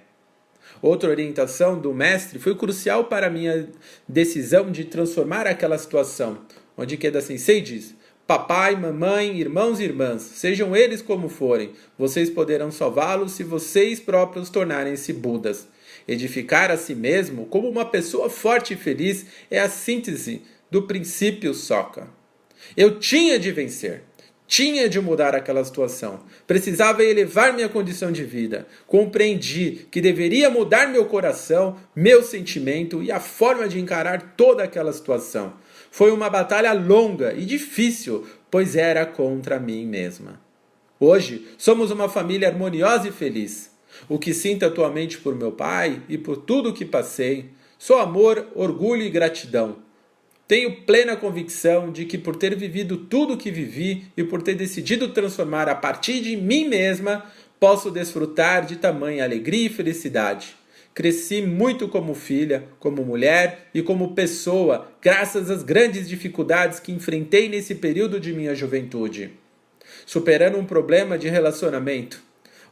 Outra 0.81 1.09
orientação 1.09 1.79
do 1.79 1.93
mestre 1.93 2.37
foi 2.37 2.53
crucial 2.53 3.05
para 3.05 3.29
minha 3.29 3.69
decisão 4.05 4.69
de 4.69 4.83
transformar 4.83 5.47
aquela 5.47 5.77
situação, 5.77 6.39
onde 6.75 6.97
Keda 6.97 7.21
Sensei 7.21 7.61
diz: 7.61 7.95
Papai, 8.27 8.75
mamãe, 8.75 9.37
irmãos 9.37 9.79
e 9.79 9.83
irmãs, 9.83 10.21
sejam 10.21 10.75
eles 10.75 11.01
como 11.01 11.27
forem, 11.27 11.73
vocês 11.97 12.29
poderão 12.29 12.71
salvá-los 12.71 13.33
se 13.33 13.43
vocês 13.43 13.99
próprios 13.99 14.49
tornarem-se 14.49 15.11
Budas. 15.11 15.67
Edificar 16.07 16.71
a 16.71 16.77
si 16.77 16.95
mesmo 16.95 17.45
como 17.47 17.67
uma 17.67 17.85
pessoa 17.85 18.29
forte 18.29 18.73
e 18.73 18.77
feliz 18.77 19.25
é 19.49 19.59
a 19.59 19.69
síntese 19.69 20.43
do 20.69 20.83
princípio 20.83 21.53
Soka. 21.53 22.07
Eu 22.77 22.99
tinha 22.99 23.37
de 23.37 23.51
vencer. 23.51 24.03
Tinha 24.47 24.89
de 24.89 24.99
mudar 24.99 25.33
aquela 25.33 25.63
situação. 25.63 26.25
Precisava 26.45 27.05
elevar 27.05 27.53
minha 27.53 27.69
condição 27.69 28.11
de 28.11 28.25
vida. 28.25 28.67
Compreendi 28.85 29.87
que 29.89 30.01
deveria 30.01 30.49
mudar 30.49 30.89
meu 30.89 31.05
coração, 31.05 31.77
meu 31.95 32.21
sentimento 32.21 33.01
e 33.01 33.11
a 33.11 33.19
forma 33.21 33.65
de 33.67 33.79
encarar 33.79 34.35
toda 34.35 34.63
aquela 34.63 34.91
situação. 34.91 35.53
Foi 35.91 36.09
uma 36.09 36.29
batalha 36.29 36.71
longa 36.71 37.33
e 37.33 37.45
difícil, 37.45 38.25
pois 38.49 38.77
era 38.77 39.05
contra 39.05 39.59
mim 39.59 39.85
mesma. 39.85 40.39
Hoje, 40.97 41.45
somos 41.57 41.91
uma 41.91 42.07
família 42.07 42.47
harmoniosa 42.47 43.09
e 43.09 43.11
feliz. 43.11 43.69
O 44.07 44.17
que 44.17 44.33
sinto 44.33 44.65
atualmente 44.65 45.17
por 45.17 45.35
meu 45.35 45.51
pai 45.51 46.01
e 46.07 46.17
por 46.17 46.37
tudo 46.37 46.69
o 46.69 46.73
que 46.73 46.85
passei, 46.85 47.49
sou 47.77 47.99
amor, 47.99 48.47
orgulho 48.55 49.03
e 49.03 49.09
gratidão. 49.09 49.79
Tenho 50.47 50.81
plena 50.83 51.17
convicção 51.17 51.91
de 51.91 52.05
que 52.05 52.17
por 52.17 52.37
ter 52.37 52.55
vivido 52.55 52.95
tudo 52.95 53.33
o 53.33 53.37
que 53.37 53.51
vivi 53.51 54.05
e 54.15 54.23
por 54.23 54.41
ter 54.41 54.55
decidido 54.55 55.09
transformar 55.09 55.67
a 55.67 55.75
partir 55.75 56.21
de 56.21 56.37
mim 56.37 56.69
mesma, 56.69 57.25
posso 57.59 57.91
desfrutar 57.91 58.65
de 58.65 58.77
tamanha 58.77 59.25
alegria 59.25 59.67
e 59.67 59.69
felicidade. 59.69 60.55
Cresci 60.93 61.41
muito 61.41 61.87
como 61.87 62.13
filha, 62.13 62.65
como 62.79 63.05
mulher 63.05 63.69
e 63.73 63.81
como 63.81 64.13
pessoa, 64.13 64.91
graças 65.01 65.49
às 65.49 65.63
grandes 65.63 66.07
dificuldades 66.07 66.79
que 66.79 66.91
enfrentei 66.91 67.47
nesse 67.47 67.75
período 67.75 68.19
de 68.19 68.33
minha 68.33 68.53
juventude. 68.53 69.31
Superando 70.05 70.57
um 70.57 70.65
problema 70.65 71.17
de 71.17 71.29
relacionamento, 71.29 72.21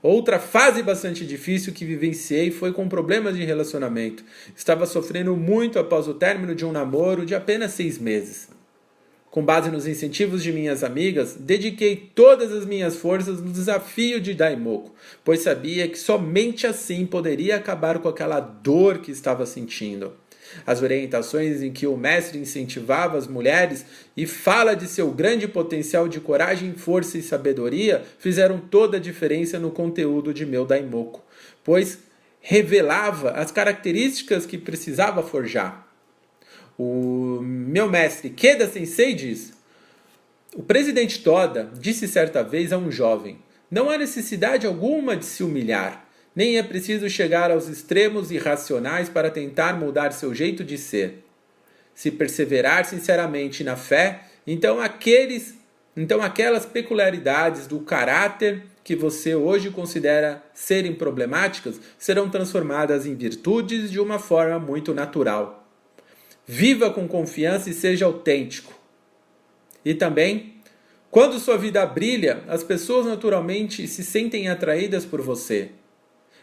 Outra 0.02 0.40
fase 0.40 0.82
bastante 0.82 1.26
difícil 1.26 1.74
que 1.74 1.84
vivenciei 1.84 2.52
foi 2.52 2.72
com 2.72 2.88
problemas 2.88 3.36
de 3.36 3.44
relacionamento. 3.44 4.24
Estava 4.56 4.86
sofrendo 4.86 5.36
muito 5.36 5.78
após 5.78 6.08
o 6.08 6.14
término 6.14 6.56
de 6.56 6.66
um 6.66 6.72
namoro 6.72 7.26
de 7.26 7.36
apenas 7.36 7.74
seis 7.74 7.98
meses. 7.98 8.48
Com 9.32 9.46
base 9.46 9.70
nos 9.70 9.86
incentivos 9.86 10.42
de 10.42 10.52
minhas 10.52 10.84
amigas, 10.84 11.36
dediquei 11.40 11.96
todas 11.96 12.52
as 12.52 12.66
minhas 12.66 12.96
forças 12.96 13.40
no 13.40 13.52
desafio 13.52 14.20
de 14.20 14.34
Daimoku, 14.34 14.92
pois 15.24 15.42
sabia 15.42 15.88
que 15.88 16.00
somente 16.00 16.66
assim 16.66 17.06
poderia 17.06 17.56
acabar 17.56 18.00
com 18.00 18.10
aquela 18.10 18.40
dor 18.40 19.00
que 19.00 19.12
estava 19.12 19.46
sentindo 19.46 20.14
as 20.66 20.82
orientações 20.82 21.62
em 21.62 21.72
que 21.72 21.88
o 21.88 21.98
mestre 21.98 22.40
incentivava 22.40 23.18
as 23.18 23.28
mulheres 23.28 23.86
e 24.16 24.26
fala 24.26 24.76
de 24.76 24.88
seu 24.88 25.12
grande 25.12 25.48
potencial 25.48 26.08
de 26.08 26.20
coragem, 26.20 26.74
força 26.74 27.18
e 27.18 27.22
sabedoria 27.22 28.04
fizeram 28.18 28.60
toda 28.60 28.98
a 28.98 29.00
diferença 29.00 29.60
no 29.60 29.72
conteúdo 29.72 30.34
de 30.34 30.46
meu 30.46 30.66
Daimoku, 30.66 31.22
pois 31.64 32.00
revelava 32.42 33.32
as 33.32 33.52
características 33.52 34.46
que 34.46 34.58
precisava 34.58 35.22
forjar. 35.22 35.89
O 36.80 37.42
meu 37.42 37.90
mestre 37.90 38.30
Keda 38.30 38.68
Sensei 38.68 39.14
diz: 39.14 39.54
O 40.56 40.64
presidente 40.64 41.22
Toda 41.22 41.70
disse 41.78 42.08
certa 42.08 42.42
vez 42.42 42.72
a 42.72 42.78
um 42.78 42.90
jovem: 42.90 43.40
Não 43.70 43.90
há 43.90 43.98
necessidade 43.98 44.66
alguma 44.66 45.16
de 45.16 45.26
se 45.26 45.44
humilhar 45.44 46.10
nem 46.40 46.58
é 46.58 46.64
preciso 46.64 47.10
chegar 47.10 47.52
aos 47.52 47.68
extremos 47.68 48.32
irracionais 48.32 49.10
para 49.10 49.30
tentar 49.30 49.78
mudar 49.78 50.14
seu 50.14 50.34
jeito 50.34 50.64
de 50.64 50.78
ser. 50.78 51.26
Se 51.94 52.10
perseverar 52.10 52.86
sinceramente 52.86 53.62
na 53.62 53.76
fé, 53.76 54.22
então 54.48 54.80
aqueles, 54.80 55.56
então 55.98 56.22
aquelas 56.22 56.66
peculiaridades 56.66 57.68
do 57.68 57.82
caráter 57.82 58.64
que 58.86 58.96
você 58.96 59.36
hoje 59.36 59.70
considera 59.70 60.42
serem 60.54 60.96
problemáticas 60.96 61.80
serão 61.98 62.30
transformadas 62.30 63.06
em 63.06 63.16
virtudes 63.16 63.92
de 63.92 64.00
uma 64.00 64.18
forma 64.18 64.58
muito 64.58 64.94
natural. 64.94 65.69
Viva 66.52 66.90
com 66.90 67.08
confiança 67.08 67.70
e 67.70 67.74
seja 67.74 68.08
autêntico. 68.08 68.74
E 69.86 69.94
também, 69.94 70.56
quando 71.12 71.38
sua 71.38 71.56
vida 71.60 71.86
brilha, 71.86 72.44
as 72.48 72.64
pessoas 72.64 73.06
naturalmente 73.06 73.88
se 73.88 74.04
sentem 74.04 74.50
atraídas 74.50 75.06
por 75.06 75.22
você. 75.22 75.70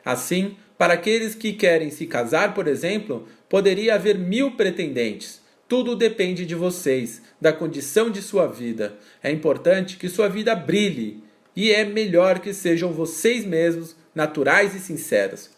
Assim, 0.05 0.57
para 0.79 0.95
aqueles 0.95 1.35
que 1.35 1.53
querem 1.53 1.91
se 1.91 2.07
casar, 2.07 2.55
por 2.55 2.69
exemplo, 2.69 3.27
poderia 3.49 3.97
haver 3.97 4.17
mil 4.17 4.53
pretendentes. 4.53 5.43
Tudo 5.67 5.97
depende 5.97 6.47
de 6.47 6.55
vocês, 6.55 7.21
da 7.41 7.53
condição 7.53 8.09
de 8.09 8.23
sua 8.23 8.47
vida. 8.47 8.97
É 9.21 9.33
importante 9.33 9.97
que 9.97 10.09
sua 10.09 10.29
vida 10.29 10.55
brilhe 10.55 11.21
e 11.57 11.73
é 11.73 11.85
melhor 11.85 12.39
que 12.39 12.55
sejam 12.55 12.93
vocês 12.93 13.45
mesmos, 13.45 13.97
naturais 14.15 14.73
e 14.73 14.79
sinceros. 14.79 15.56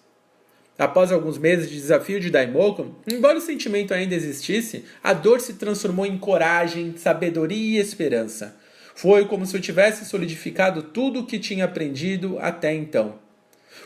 Após 0.78 1.10
alguns 1.10 1.36
meses 1.38 1.68
de 1.68 1.74
desafio 1.74 2.20
de 2.20 2.30
Daimoku, 2.30 2.94
embora 3.10 3.36
o 3.36 3.40
sentimento 3.40 3.92
ainda 3.92 4.14
existisse, 4.14 4.84
a 5.02 5.12
dor 5.12 5.40
se 5.40 5.54
transformou 5.54 6.06
em 6.06 6.16
coragem, 6.16 6.94
sabedoria 6.96 7.78
e 7.78 7.82
esperança. 7.82 8.56
Foi 8.94 9.24
como 9.24 9.44
se 9.44 9.56
eu 9.56 9.60
tivesse 9.60 10.04
solidificado 10.04 10.84
tudo 10.84 11.20
o 11.20 11.26
que 11.26 11.40
tinha 11.40 11.64
aprendido 11.64 12.38
até 12.40 12.72
então. 12.72 13.18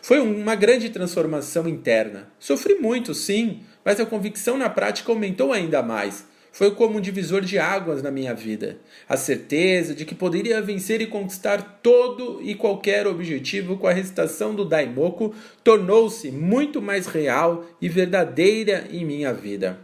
Foi 0.02 0.20
uma 0.20 0.54
grande 0.54 0.90
transformação 0.90 1.66
interna. 1.66 2.28
Sofri 2.38 2.74
muito, 2.74 3.14
sim, 3.14 3.60
mas 3.82 3.98
a 3.98 4.04
convicção 4.04 4.58
na 4.58 4.68
prática 4.68 5.10
aumentou 5.10 5.50
ainda 5.50 5.82
mais. 5.82 6.26
Foi 6.52 6.70
como 6.72 6.98
um 6.98 7.00
divisor 7.00 7.40
de 7.40 7.58
águas 7.58 8.02
na 8.02 8.10
minha 8.10 8.34
vida. 8.34 8.76
A 9.08 9.16
certeza 9.16 9.94
de 9.94 10.04
que 10.04 10.14
poderia 10.14 10.60
vencer 10.60 11.00
e 11.00 11.06
conquistar 11.06 11.80
todo 11.82 12.40
e 12.42 12.54
qualquer 12.54 13.06
objetivo 13.06 13.78
com 13.78 13.86
a 13.86 13.92
recitação 13.92 14.54
do 14.54 14.62
Daimoku 14.62 15.34
tornou-se 15.64 16.30
muito 16.30 16.82
mais 16.82 17.06
real 17.06 17.64
e 17.80 17.88
verdadeira 17.88 18.86
em 18.92 19.02
minha 19.02 19.32
vida. 19.32 19.80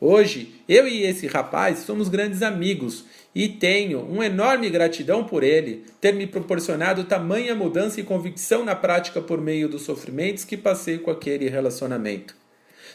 Hoje, 0.00 0.52
eu 0.68 0.88
e 0.88 1.04
esse 1.04 1.28
rapaz 1.28 1.78
somos 1.78 2.08
grandes 2.08 2.42
amigos 2.42 3.04
e 3.32 3.48
tenho 3.48 4.00
uma 4.00 4.26
enorme 4.26 4.68
gratidão 4.68 5.22
por 5.22 5.44
ele 5.44 5.84
ter 6.00 6.12
me 6.12 6.26
proporcionado 6.26 7.04
tamanha 7.04 7.54
mudança 7.54 8.00
e 8.00 8.04
convicção 8.04 8.64
na 8.64 8.74
prática 8.74 9.20
por 9.20 9.40
meio 9.40 9.68
dos 9.68 9.82
sofrimentos 9.82 10.44
que 10.44 10.56
passei 10.56 10.98
com 10.98 11.12
aquele 11.12 11.48
relacionamento. 11.48 12.41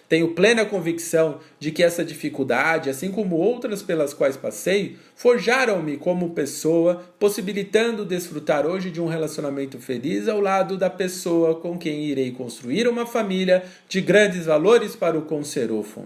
Tenho 0.10 0.34
plena 0.34 0.66
convicção 0.66 1.40
de 1.60 1.72
que 1.72 1.84
essa 1.84 2.04
dificuldade, 2.04 2.90
assim 2.90 3.12
como 3.12 3.36
outras 3.36 3.82
pelas 3.82 4.14
quais 4.14 4.38
passei, 4.38 4.98
forjaram-me 5.16 5.98
como 5.98 6.30
pessoa, 6.30 7.04
possibilitando 7.20 8.06
desfrutar 8.06 8.66
hoje 8.66 8.90
de 8.90 9.02
um 9.02 9.08
relacionamento 9.08 9.80
feliz 9.80 10.28
ao 10.28 10.40
lado 10.40 10.78
da 10.78 10.90
pessoa 10.90 11.56
com 11.56 11.78
quem 11.78 12.06
irei 12.06 12.32
construir 12.32 12.88
uma 12.88 13.06
família 13.06 13.66
de 13.90 14.00
grandes 14.00 14.46
valores 14.46 14.96
para 14.96 15.18
o 15.18 15.24
Conserufo. 15.24 16.06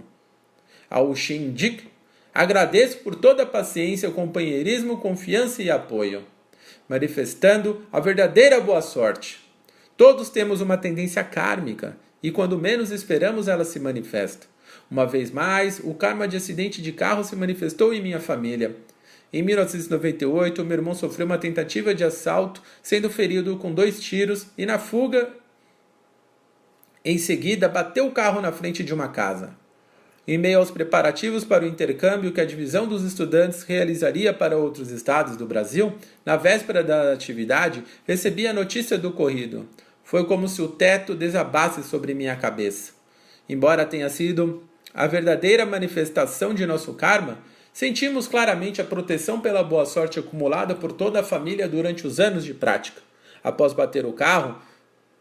Ao 0.89 1.15
Shindik 1.15 1.91
Agradeço 2.33 2.99
por 2.99 3.15
toda 3.15 3.43
a 3.43 3.45
paciência, 3.45 4.09
companheirismo, 4.09 4.97
confiança 4.97 5.61
e 5.61 5.69
apoio, 5.69 6.23
manifestando 6.87 7.85
a 7.91 7.99
verdadeira 7.99 8.59
boa 8.61 8.81
sorte. 8.81 9.41
Todos 9.97 10.29
temos 10.29 10.61
uma 10.61 10.77
tendência 10.77 11.23
kármica 11.25 11.97
e 12.21 12.31
quando 12.31 12.57
menos 12.57 12.91
esperamos 12.91 13.47
ela 13.47 13.65
se 13.65 13.79
manifesta. 13.79 14.47
Uma 14.89 15.05
vez 15.05 15.31
mais, 15.31 15.79
o 15.83 15.93
karma 15.93 16.27
de 16.27 16.37
acidente 16.37 16.81
de 16.81 16.91
carro 16.91 17.23
se 17.23 17.35
manifestou 17.35 17.93
em 17.93 18.01
minha 18.01 18.19
família. 18.19 18.75
Em 19.33 19.41
1998, 19.41 20.63
meu 20.65 20.77
irmão 20.77 20.93
sofreu 20.93 21.25
uma 21.25 21.37
tentativa 21.37 21.95
de 21.95 22.03
assalto, 22.03 22.61
sendo 22.83 23.09
ferido 23.09 23.57
com 23.57 23.73
dois 23.73 23.99
tiros 23.99 24.47
e 24.57 24.65
na 24.65 24.77
fuga, 24.77 25.29
em 27.03 27.17
seguida, 27.17 27.67
bateu 27.67 28.05
o 28.05 28.11
carro 28.11 28.41
na 28.41 28.51
frente 28.51 28.83
de 28.83 28.93
uma 28.93 29.07
casa. 29.07 29.55
Em 30.27 30.37
meio 30.37 30.59
aos 30.59 30.69
preparativos 30.69 31.43
para 31.43 31.63
o 31.63 31.67
intercâmbio 31.67 32.31
que 32.31 32.39
a 32.39 32.45
divisão 32.45 32.87
dos 32.87 33.03
estudantes 33.03 33.63
realizaria 33.63 34.31
para 34.31 34.55
outros 34.55 34.91
estados 34.91 35.35
do 35.35 35.47
Brasil, 35.47 35.93
na 36.23 36.37
véspera 36.37 36.83
da 36.83 37.11
atividade, 37.11 37.83
recebi 38.05 38.45
a 38.45 38.53
notícia 38.53 38.99
do 38.99 39.09
ocorrido. 39.09 39.67
Foi 40.11 40.25
como 40.25 40.45
se 40.45 40.61
o 40.61 40.67
teto 40.67 41.15
desabasse 41.15 41.81
sobre 41.83 42.13
minha 42.13 42.35
cabeça. 42.35 42.91
Embora 43.47 43.85
tenha 43.85 44.09
sido 44.09 44.61
a 44.93 45.07
verdadeira 45.07 45.65
manifestação 45.65 46.53
de 46.53 46.65
nosso 46.65 46.93
karma, 46.95 47.37
sentimos 47.71 48.27
claramente 48.27 48.81
a 48.81 48.83
proteção 48.83 49.39
pela 49.39 49.63
boa 49.63 49.85
sorte 49.85 50.19
acumulada 50.19 50.75
por 50.75 50.91
toda 50.91 51.21
a 51.21 51.23
família 51.23 51.65
durante 51.65 52.05
os 52.05 52.19
anos 52.19 52.43
de 52.43 52.53
prática. 52.53 53.01
Após 53.41 53.71
bater 53.71 54.05
o 54.05 54.11
carro, 54.11 54.61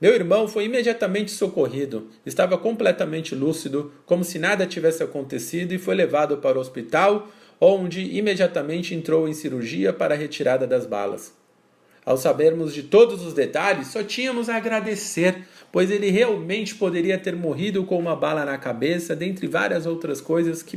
meu 0.00 0.12
irmão 0.12 0.48
foi 0.48 0.64
imediatamente 0.64 1.30
socorrido. 1.30 2.08
Estava 2.26 2.58
completamente 2.58 3.32
lúcido, 3.32 3.92
como 4.04 4.24
se 4.24 4.40
nada 4.40 4.66
tivesse 4.66 5.04
acontecido, 5.04 5.72
e 5.72 5.78
foi 5.78 5.94
levado 5.94 6.38
para 6.38 6.58
o 6.58 6.60
hospital, 6.60 7.28
onde 7.60 8.00
imediatamente 8.00 8.92
entrou 8.92 9.28
em 9.28 9.34
cirurgia 9.34 9.92
para 9.92 10.16
a 10.16 10.18
retirada 10.18 10.66
das 10.66 10.84
balas. 10.84 11.38
Ao 12.04 12.16
sabermos 12.16 12.72
de 12.72 12.82
todos 12.82 13.24
os 13.24 13.34
detalhes, 13.34 13.88
só 13.88 14.02
tínhamos 14.02 14.48
a 14.48 14.56
agradecer, 14.56 15.42
pois 15.70 15.90
ele 15.90 16.10
realmente 16.10 16.74
poderia 16.74 17.18
ter 17.18 17.36
morrido 17.36 17.84
com 17.84 17.98
uma 17.98 18.16
bala 18.16 18.44
na 18.44 18.56
cabeça, 18.56 19.14
dentre 19.14 19.46
várias 19.46 19.86
outras 19.86 20.20
coisas 20.20 20.62
que 20.62 20.76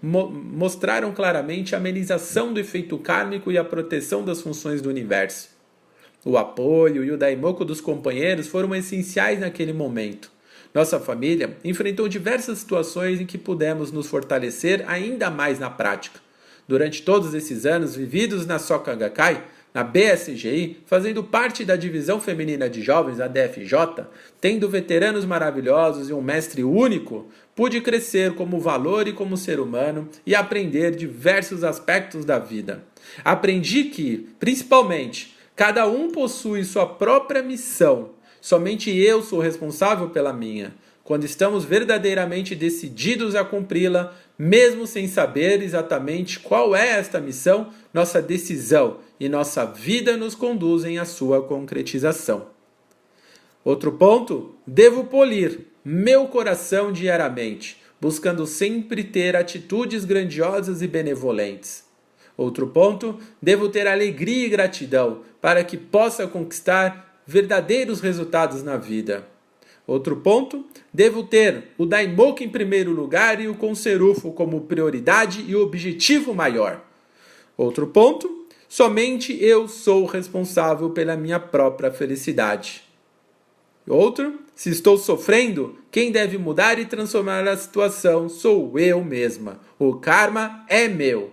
mo 0.00 0.28
mostraram 0.30 1.12
claramente 1.12 1.74
a 1.74 1.78
amenização 1.78 2.52
do 2.52 2.60
efeito 2.60 2.98
kármico 2.98 3.50
e 3.50 3.58
a 3.58 3.64
proteção 3.64 4.24
das 4.24 4.40
funções 4.40 4.82
do 4.82 4.88
universo. 4.88 5.48
O 6.24 6.36
apoio 6.36 7.02
e 7.02 7.10
o 7.10 7.16
daimoku 7.16 7.64
dos 7.64 7.80
companheiros 7.80 8.46
foram 8.46 8.74
essenciais 8.74 9.40
naquele 9.40 9.72
momento. 9.72 10.30
Nossa 10.74 11.00
família 11.00 11.56
enfrentou 11.64 12.06
diversas 12.08 12.58
situações 12.58 13.20
em 13.20 13.26
que 13.26 13.38
pudemos 13.38 13.90
nos 13.90 14.06
fortalecer 14.06 14.84
ainda 14.86 15.30
mais 15.30 15.58
na 15.58 15.70
prática. 15.70 16.20
Durante 16.68 17.02
todos 17.02 17.32
esses 17.32 17.64
anos 17.64 17.96
vividos 17.96 18.44
na 18.44 18.58
Soka 18.58 18.94
Gakkai, 18.94 19.42
na 19.72 19.84
BSGI, 19.84 20.78
fazendo 20.86 21.22
parte 21.22 21.64
da 21.64 21.76
divisão 21.76 22.20
feminina 22.20 22.68
de 22.68 22.82
jovens, 22.82 23.20
a 23.20 23.28
DFJ, 23.28 24.06
tendo 24.40 24.68
veteranos 24.68 25.24
maravilhosos 25.24 26.08
e 26.08 26.12
um 26.12 26.22
mestre 26.22 26.64
único, 26.64 27.28
pude 27.54 27.80
crescer 27.80 28.34
como 28.34 28.58
valor 28.60 29.06
e 29.06 29.12
como 29.12 29.36
ser 29.36 29.60
humano 29.60 30.08
e 30.26 30.34
aprender 30.34 30.94
diversos 30.96 31.62
aspectos 31.64 32.24
da 32.24 32.38
vida. 32.38 32.84
Aprendi 33.24 33.84
que, 33.84 34.28
principalmente, 34.38 35.36
cada 35.54 35.86
um 35.86 36.10
possui 36.10 36.64
sua 36.64 36.86
própria 36.86 37.42
missão, 37.42 38.10
somente 38.40 38.96
eu 38.96 39.22
sou 39.22 39.40
responsável 39.40 40.10
pela 40.10 40.32
minha. 40.32 40.74
Quando 41.08 41.24
estamos 41.24 41.64
verdadeiramente 41.64 42.54
decididos 42.54 43.34
a 43.34 43.42
cumpri-la, 43.42 44.14
mesmo 44.38 44.86
sem 44.86 45.08
saber 45.08 45.62
exatamente 45.62 46.38
qual 46.38 46.76
é 46.76 46.86
esta 46.86 47.18
missão, 47.18 47.72
nossa 47.94 48.20
decisão 48.20 48.98
e 49.18 49.26
nossa 49.26 49.64
vida 49.64 50.18
nos 50.18 50.34
conduzem 50.34 50.98
à 50.98 51.06
sua 51.06 51.40
concretização. 51.40 52.48
Outro 53.64 53.92
ponto: 53.92 54.54
devo 54.66 55.04
polir 55.04 55.60
meu 55.82 56.26
coração 56.26 56.92
diariamente, 56.92 57.80
buscando 57.98 58.46
sempre 58.46 59.02
ter 59.02 59.34
atitudes 59.34 60.04
grandiosas 60.04 60.82
e 60.82 60.86
benevolentes. 60.86 61.84
Outro 62.36 62.66
ponto: 62.66 63.18
devo 63.40 63.70
ter 63.70 63.86
alegria 63.86 64.44
e 64.44 64.50
gratidão 64.50 65.22
para 65.40 65.64
que 65.64 65.78
possa 65.78 66.26
conquistar 66.26 67.22
verdadeiros 67.26 67.98
resultados 68.02 68.62
na 68.62 68.76
vida. 68.76 69.37
Outro 69.88 70.16
ponto: 70.16 70.66
devo 70.92 71.22
ter 71.22 71.68
o 71.78 71.86
Daimoku 71.86 72.42
em 72.42 72.48
primeiro 72.50 72.92
lugar 72.92 73.40
e 73.40 73.48
o 73.48 73.54
Conserufo 73.54 74.30
como 74.32 74.60
prioridade 74.60 75.46
e 75.48 75.56
objetivo 75.56 76.34
maior. 76.34 76.84
Outro 77.56 77.86
ponto: 77.86 78.46
somente 78.68 79.42
eu 79.42 79.66
sou 79.66 80.04
responsável 80.04 80.90
pela 80.90 81.16
minha 81.16 81.40
própria 81.40 81.90
felicidade. 81.90 82.82
Outro: 83.88 84.40
se 84.54 84.68
estou 84.68 84.98
sofrendo, 84.98 85.78
quem 85.90 86.12
deve 86.12 86.36
mudar 86.36 86.78
e 86.78 86.84
transformar 86.84 87.48
a 87.48 87.56
situação 87.56 88.28
sou 88.28 88.78
eu 88.78 89.02
mesma. 89.02 89.58
O 89.78 89.94
karma 89.94 90.66
é 90.68 90.86
meu. 90.86 91.30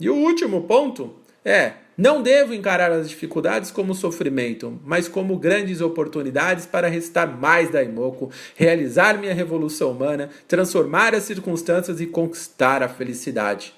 E 0.00 0.08
o 0.08 0.14
último 0.14 0.62
ponto 0.62 1.14
é 1.44 1.74
não 1.96 2.22
devo 2.22 2.52
encarar 2.52 2.92
as 2.92 3.08
dificuldades 3.08 3.70
como 3.70 3.94
sofrimento, 3.94 4.78
mas 4.84 5.08
como 5.08 5.38
grandes 5.38 5.80
oportunidades 5.80 6.66
para 6.66 6.88
restar 6.88 7.26
mais 7.40 7.70
Daimoku, 7.70 8.30
realizar 8.54 9.16
minha 9.18 9.32
revolução 9.32 9.92
humana, 9.92 10.28
transformar 10.46 11.14
as 11.14 11.22
circunstâncias 11.22 11.98
e 11.98 12.06
conquistar 12.06 12.82
a 12.82 12.88
felicidade. 12.88 13.72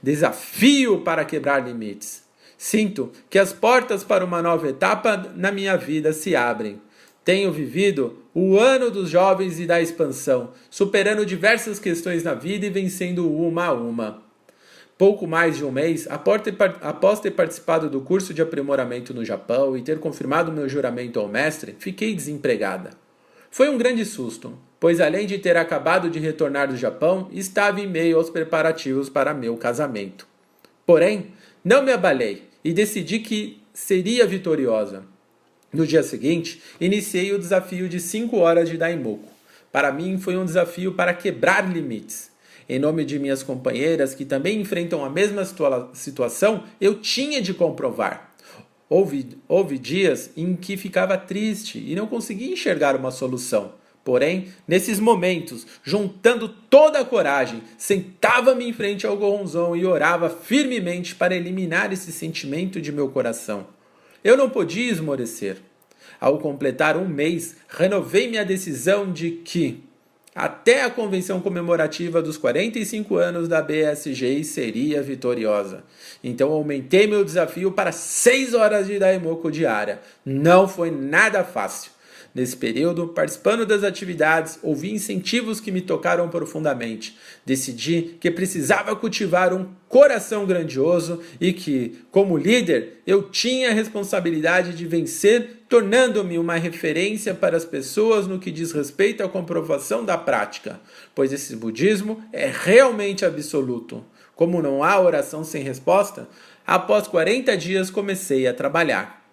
Desafio 0.00 1.00
para 1.00 1.24
quebrar 1.24 1.66
limites. 1.66 2.22
Sinto 2.56 3.10
que 3.28 3.38
as 3.38 3.52
portas 3.52 4.04
para 4.04 4.24
uma 4.24 4.40
nova 4.40 4.68
etapa 4.68 5.32
na 5.34 5.50
minha 5.50 5.76
vida 5.76 6.12
se 6.12 6.36
abrem. 6.36 6.80
Tenho 7.24 7.50
vivido 7.50 8.22
o 8.32 8.58
ano 8.58 8.92
dos 8.92 9.10
jovens 9.10 9.58
e 9.58 9.66
da 9.66 9.80
expansão, 9.80 10.52
superando 10.70 11.26
diversas 11.26 11.80
questões 11.80 12.22
na 12.22 12.34
vida 12.34 12.66
e 12.66 12.70
vencendo 12.70 13.28
uma 13.28 13.66
a 13.66 13.72
uma 13.72 14.29
pouco 15.00 15.26
mais 15.26 15.56
de 15.56 15.64
um 15.64 15.72
mês, 15.72 16.06
após 16.10 17.20
ter 17.20 17.30
participado 17.30 17.88
do 17.88 18.02
curso 18.02 18.34
de 18.34 18.42
aprimoramento 18.42 19.14
no 19.14 19.24
Japão 19.24 19.74
e 19.74 19.80
ter 19.80 19.98
confirmado 19.98 20.52
meu 20.52 20.68
juramento 20.68 21.18
ao 21.18 21.26
mestre, 21.26 21.74
fiquei 21.78 22.14
desempregada. 22.14 22.90
Foi 23.50 23.70
um 23.70 23.78
grande 23.78 24.04
susto, 24.04 24.58
pois 24.78 25.00
além 25.00 25.26
de 25.26 25.38
ter 25.38 25.56
acabado 25.56 26.10
de 26.10 26.18
retornar 26.18 26.68
do 26.68 26.76
Japão, 26.76 27.30
estava 27.32 27.80
em 27.80 27.86
meio 27.86 28.18
aos 28.18 28.28
preparativos 28.28 29.08
para 29.08 29.32
meu 29.32 29.56
casamento. 29.56 30.28
Porém, 30.84 31.28
não 31.64 31.82
me 31.82 31.92
abalei 31.92 32.42
e 32.62 32.70
decidi 32.70 33.20
que 33.20 33.58
seria 33.72 34.26
vitoriosa. 34.26 35.04
No 35.72 35.86
dia 35.86 36.02
seguinte, 36.02 36.60
iniciei 36.78 37.32
o 37.32 37.38
desafio 37.38 37.88
de 37.88 37.98
5 37.98 38.36
horas 38.36 38.68
de 38.68 38.76
Daimoku. 38.76 39.30
Para 39.72 39.90
mim, 39.92 40.18
foi 40.18 40.36
um 40.36 40.44
desafio 40.44 40.92
para 40.92 41.14
quebrar 41.14 41.72
limites 41.72 42.30
em 42.70 42.78
nome 42.78 43.04
de 43.04 43.18
minhas 43.18 43.42
companheiras 43.42 44.14
que 44.14 44.24
também 44.24 44.60
enfrentam 44.60 45.04
a 45.04 45.10
mesma 45.10 45.44
situa 45.44 45.90
situação, 45.92 46.62
eu 46.80 47.00
tinha 47.00 47.42
de 47.42 47.52
comprovar. 47.52 48.32
Houve, 48.88 49.36
houve 49.48 49.76
dias 49.76 50.30
em 50.36 50.54
que 50.54 50.76
ficava 50.76 51.18
triste 51.18 51.84
e 51.84 51.96
não 51.96 52.06
conseguia 52.06 52.52
enxergar 52.52 52.94
uma 52.94 53.10
solução. 53.10 53.72
Porém, 54.04 54.48
nesses 54.68 55.00
momentos, 55.00 55.66
juntando 55.82 56.48
toda 56.48 57.00
a 57.00 57.04
coragem, 57.04 57.60
sentava-me 57.76 58.68
em 58.68 58.72
frente 58.72 59.04
ao 59.04 59.16
Goronzon 59.16 59.74
e 59.74 59.84
orava 59.84 60.30
firmemente 60.30 61.16
para 61.16 61.34
eliminar 61.34 61.92
esse 61.92 62.12
sentimento 62.12 62.80
de 62.80 62.92
meu 62.92 63.08
coração. 63.08 63.66
Eu 64.22 64.36
não 64.36 64.48
podia 64.48 64.92
esmorecer. 64.92 65.56
Ao 66.20 66.38
completar 66.38 66.96
um 66.96 67.08
mês, 67.08 67.56
renovei 67.68 68.28
minha 68.28 68.44
decisão 68.44 69.12
de 69.12 69.30
que, 69.32 69.82
até 70.40 70.84
a 70.84 70.90
convenção 70.90 71.38
comemorativa 71.38 72.22
dos 72.22 72.38
45 72.38 73.16
anos 73.16 73.46
da 73.46 73.60
BSG 73.60 74.42
seria 74.42 75.02
vitoriosa. 75.02 75.84
Então 76.24 76.50
aumentei 76.50 77.06
meu 77.06 77.22
desafio 77.22 77.70
para 77.72 77.92
6 77.92 78.54
horas 78.54 78.86
de 78.86 78.98
Daimoku 78.98 79.50
diária. 79.50 80.00
Não 80.24 80.66
foi 80.66 80.90
nada 80.90 81.44
fácil. 81.44 81.90
Nesse 82.34 82.56
período, 82.56 83.08
participando 83.08 83.66
das 83.66 83.84
atividades, 83.84 84.58
ouvi 84.62 84.92
incentivos 84.92 85.60
que 85.60 85.70
me 85.70 85.82
tocaram 85.82 86.28
profundamente. 86.30 87.18
Decidi 87.44 88.16
que 88.18 88.30
precisava 88.30 88.96
cultivar 88.96 89.52
um 89.52 89.66
coração 89.88 90.46
grandioso 90.46 91.20
e 91.38 91.52
que, 91.52 91.98
como 92.10 92.38
líder, 92.38 93.02
eu 93.06 93.24
tinha 93.24 93.70
a 93.70 93.74
responsabilidade 93.74 94.74
de 94.74 94.86
vencer, 94.86 95.59
tornando-me 95.70 96.36
uma 96.36 96.56
referência 96.56 97.32
para 97.32 97.56
as 97.56 97.64
pessoas 97.64 98.26
no 98.26 98.40
que 98.40 98.50
diz 98.50 98.72
respeito 98.72 99.22
à 99.22 99.28
comprovação 99.28 100.04
da 100.04 100.18
prática, 100.18 100.80
pois 101.14 101.32
esse 101.32 101.54
budismo 101.54 102.20
é 102.32 102.52
realmente 102.52 103.24
absoluto. 103.24 104.04
Como 104.34 104.60
não 104.60 104.82
há 104.82 105.00
oração 105.00 105.44
sem 105.44 105.62
resposta, 105.62 106.28
após 106.66 107.06
40 107.06 107.56
dias 107.56 107.88
comecei 107.88 108.48
a 108.48 108.52
trabalhar. 108.52 109.24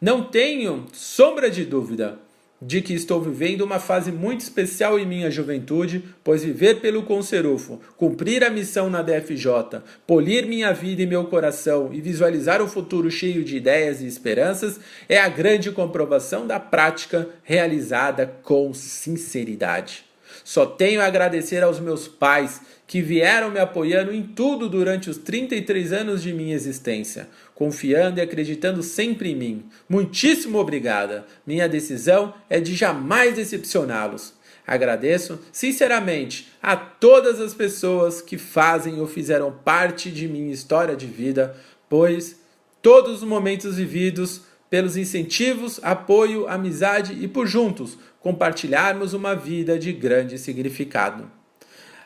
Não 0.00 0.22
tenho 0.22 0.86
sombra 0.92 1.50
de 1.50 1.64
dúvida 1.64 2.20
de 2.60 2.82
que 2.82 2.92
estou 2.92 3.20
vivendo 3.20 3.62
uma 3.62 3.78
fase 3.78 4.12
muito 4.12 4.40
especial 4.40 4.98
em 4.98 5.06
minha 5.06 5.30
juventude, 5.30 6.04
pois 6.22 6.44
viver 6.44 6.80
pelo 6.80 7.02
Conserufo, 7.02 7.80
cumprir 7.96 8.44
a 8.44 8.50
missão 8.50 8.90
na 8.90 9.02
DFJ, 9.02 9.82
polir 10.06 10.46
minha 10.46 10.72
vida 10.72 11.02
e 11.02 11.06
meu 11.06 11.24
coração 11.24 11.90
e 11.92 12.00
visualizar 12.00 12.60
um 12.60 12.68
futuro 12.68 13.10
cheio 13.10 13.42
de 13.42 13.56
ideias 13.56 14.00
e 14.02 14.06
esperanças 14.06 14.78
é 15.08 15.18
a 15.18 15.28
grande 15.28 15.70
comprovação 15.70 16.46
da 16.46 16.60
prática 16.60 17.28
realizada 17.42 18.26
com 18.42 18.74
sinceridade. 18.74 20.04
Só 20.44 20.64
tenho 20.66 21.00
a 21.00 21.06
agradecer 21.06 21.62
aos 21.62 21.80
meus 21.80 22.08
pais 22.08 22.60
que 22.86 23.00
vieram 23.00 23.50
me 23.50 23.60
apoiando 23.60 24.12
em 24.12 24.22
tudo 24.22 24.68
durante 24.68 25.08
os 25.08 25.16
33 25.16 25.92
anos 25.92 26.22
de 26.22 26.32
minha 26.32 26.54
existência, 26.54 27.28
confiando 27.60 28.18
e 28.18 28.22
acreditando 28.22 28.82
sempre 28.82 29.32
em 29.32 29.36
mim. 29.36 29.64
Muitíssimo 29.86 30.56
obrigada. 30.56 31.26
Minha 31.46 31.68
decisão 31.68 32.32
é 32.48 32.58
de 32.58 32.74
jamais 32.74 33.34
decepcioná-los. 33.34 34.32
Agradeço 34.66 35.38
sinceramente 35.52 36.48
a 36.62 36.74
todas 36.74 37.38
as 37.38 37.52
pessoas 37.52 38.22
que 38.22 38.38
fazem 38.38 38.98
ou 38.98 39.06
fizeram 39.06 39.52
parte 39.52 40.10
de 40.10 40.26
minha 40.26 40.50
história 40.50 40.96
de 40.96 41.04
vida, 41.04 41.54
pois 41.86 42.40
todos 42.80 43.16
os 43.16 43.28
momentos 43.28 43.76
vividos 43.76 44.40
pelos 44.70 44.96
incentivos, 44.96 45.78
apoio, 45.82 46.48
amizade 46.48 47.12
e 47.22 47.28
por 47.28 47.46
juntos 47.46 47.98
compartilharmos 48.20 49.12
uma 49.12 49.36
vida 49.36 49.78
de 49.78 49.92
grande 49.92 50.38
significado 50.38 51.30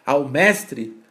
ao 0.05 0.29
Mestre, 0.29 1.04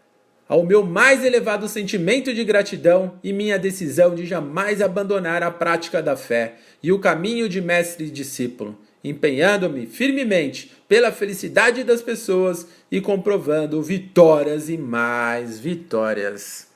ao 0.47 0.63
meu 0.63 0.83
mais 0.83 1.23
elevado 1.23 1.67
sentimento 1.67 2.33
de 2.33 2.43
gratidão 2.43 3.19
e 3.23 3.31
minha 3.31 3.57
decisão 3.57 4.13
de 4.13 4.25
jamais 4.25 4.81
abandonar 4.81 5.41
a 5.41 5.49
prática 5.49 6.01
da 6.01 6.15
fé 6.15 6.55
e 6.81 6.91
o 6.91 6.99
caminho 6.99 7.47
de 7.47 7.61
mestre 7.61 8.05
e 8.05 8.11
discípulo, 8.11 8.77
empenhando-me 9.03 9.87
firmemente 9.87 10.71
pela 10.87 11.11
felicidade 11.11 11.83
das 11.83 12.01
pessoas 12.01 12.67
e 12.91 12.99
comprovando 12.99 13.81
vitórias 13.81 14.69
e 14.69 14.77
mais 14.77 15.59
vitórias. 15.59 16.67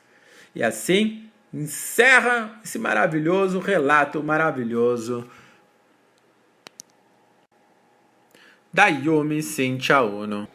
E 0.56 0.64
assim 0.64 1.24
encerra 1.54 2.60
esse 2.64 2.80
maravilhoso 2.80 3.60
relato 3.60 4.24
maravilhoso 4.24 5.26
da 8.74 8.88
Yumi 8.88 9.42
Sentia 9.42 10.02
Uno. 10.02 10.48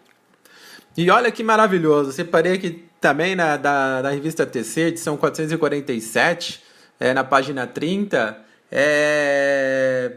E 0.97 1.11
olha 1.11 1.33
que 1.33 1.43
maravilhoso, 1.43 2.13
separei 2.13 2.53
aqui 2.53 2.92
também 3.03 3.35
na, 3.35 3.57
da, 3.57 4.01
da 4.01 4.11
revista 4.11 4.47
TC, 4.47 4.83
edição 4.83 5.17
447, 5.17 6.63
é, 7.01 7.13
na 7.13 7.25
página 7.25 7.67
30, 7.67 8.39
é, 8.71 10.13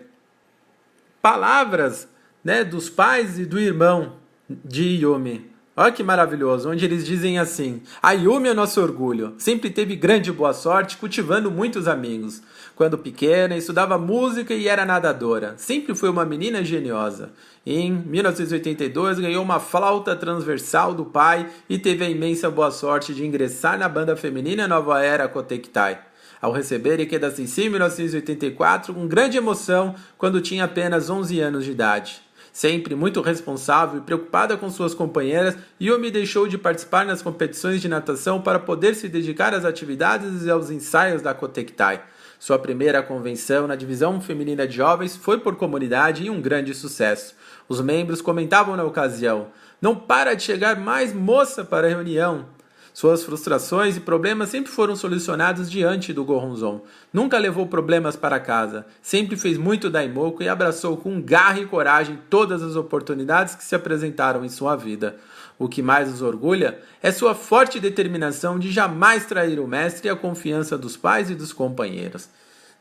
palavras 1.20 2.08
né, 2.44 2.64
dos 2.64 2.88
pais 2.88 3.40
e 3.40 3.46
do 3.46 3.60
irmão 3.60 4.18
de 4.48 5.02
Yumi. 5.02 5.52
Olha 5.76 5.92
que 5.92 6.04
maravilhoso, 6.04 6.70
onde 6.70 6.86
eles 6.86 7.06
dizem 7.06 7.40
assim: 7.40 7.82
A 8.02 8.12
Yumi 8.12 8.50
é 8.50 8.54
nosso 8.54 8.80
orgulho, 8.80 9.34
sempre 9.40 9.72
teve 9.72 9.96
grande 9.96 10.32
boa 10.32 10.54
sorte, 10.54 10.96
cultivando 10.96 11.50
muitos 11.50 11.88
amigos. 11.88 12.44
Quando 12.76 12.98
pequena, 12.98 13.56
estudava 13.56 13.98
música 13.98 14.54
e 14.54 14.68
era 14.68 14.86
nadadora. 14.86 15.54
Sempre 15.58 15.96
foi 15.96 16.10
uma 16.10 16.26
menina 16.26 16.64
geniosa. 16.64 17.32
Em 17.66 17.92
1982, 17.92 19.20
ganhou 19.20 19.44
uma 19.44 19.60
flauta 19.60 20.16
transversal 20.16 20.94
do 20.94 21.06
pai 21.06 21.50
e 21.70 21.80
teve 21.80 22.04
a 22.04 22.10
imensa 22.10 22.50
boa 22.50 22.72
sorte 22.72 23.14
de 23.14 23.26
ingressar 23.26 23.80
na 23.80 23.88
banda 23.88 24.16
feminina 24.16 24.68
Nova 24.68 25.02
Era 25.02 25.28
Kotektai. 25.28 26.00
Ao 26.42 26.52
receber 26.52 27.00
Ikeda 27.00 27.32
Sensei 27.32 27.68
em 27.68 27.70
1984, 27.70 28.94
com 28.94 29.08
grande 29.08 29.38
emoção, 29.38 29.96
quando 30.18 30.42
tinha 30.42 30.66
apenas 30.66 31.10
11 31.10 31.40
anos 31.40 31.66
de 31.66 31.72
idade. 31.72 32.22
Sempre 32.56 32.96
muito 32.96 33.20
responsável 33.20 34.00
e 34.00 34.04
preocupada 34.04 34.56
com 34.56 34.70
suas 34.70 34.94
companheiras, 34.94 35.58
Yumi 35.82 36.10
deixou 36.10 36.48
de 36.48 36.58
participar 36.58 37.06
nas 37.06 37.22
competições 37.22 37.82
de 37.82 37.90
natação 37.90 38.42
para 38.42 38.60
poder 38.60 38.96
se 38.96 39.10
dedicar 39.10 39.54
às 39.54 39.66
atividades 39.66 40.46
e 40.46 40.50
aos 40.50 40.70
ensaios 40.70 41.22
da 41.22 41.34
Kotektai. 41.34 42.02
Sua 42.40 42.60
primeira 42.60 43.02
convenção 43.02 43.68
na 43.68 43.76
divisão 43.76 44.20
feminina 44.20 44.68
de 44.68 44.76
jovens 44.76 45.16
foi 45.16 45.40
por 45.40 45.56
comunidade 45.56 46.24
e 46.24 46.30
um 46.30 46.42
grande 46.42 46.74
sucesso. 46.74 47.36
Os 47.68 47.82
membros 47.82 48.22
comentavam 48.22 48.76
na 48.76 48.84
ocasião: 48.84 49.48
Não 49.82 49.96
para 49.96 50.34
de 50.34 50.44
chegar 50.44 50.80
mais 50.80 51.14
moça 51.14 51.64
para 51.64 51.88
a 51.88 51.90
reunião. 51.90 52.46
Suas 52.96 53.24
frustrações 53.24 53.98
e 53.98 54.00
problemas 54.00 54.48
sempre 54.48 54.72
foram 54.72 54.96
solucionados 54.96 55.70
diante 55.70 56.14
do 56.14 56.24
Goronzon. 56.24 56.82
Nunca 57.12 57.38
levou 57.38 57.68
problemas 57.68 58.16
para 58.16 58.40
casa. 58.40 58.86
Sempre 59.02 59.36
fez 59.36 59.58
muito 59.58 59.90
daimoku 59.90 60.42
e 60.42 60.48
abraçou 60.48 60.96
com 60.96 61.22
garra 61.22 61.60
e 61.60 61.66
coragem 61.66 62.18
todas 62.30 62.64
as 62.64 62.78
oportunidades 62.78 63.54
que 63.54 63.66
se 63.66 63.76
apresentaram 63.76 64.46
em 64.46 64.50
sua 64.50 64.78
vida. 64.78 65.18
O 65.58 65.70
que 65.70 65.82
mais 65.82 66.12
os 66.12 66.22
orgulha 66.22 66.80
é 67.02 67.12
sua 67.12 67.34
forte 67.34 67.80
determinação 67.80 68.60
de 68.60 68.72
jamais 68.72 69.26
trair 69.26 69.60
o 69.60 69.68
mestre 69.68 70.08
e 70.08 70.12
a 70.12 70.16
confiança 70.16 70.78
dos 70.78 70.98
pais 70.98 71.30
e 71.30 71.36
dos 71.36 71.54
companheiros. 71.54 72.30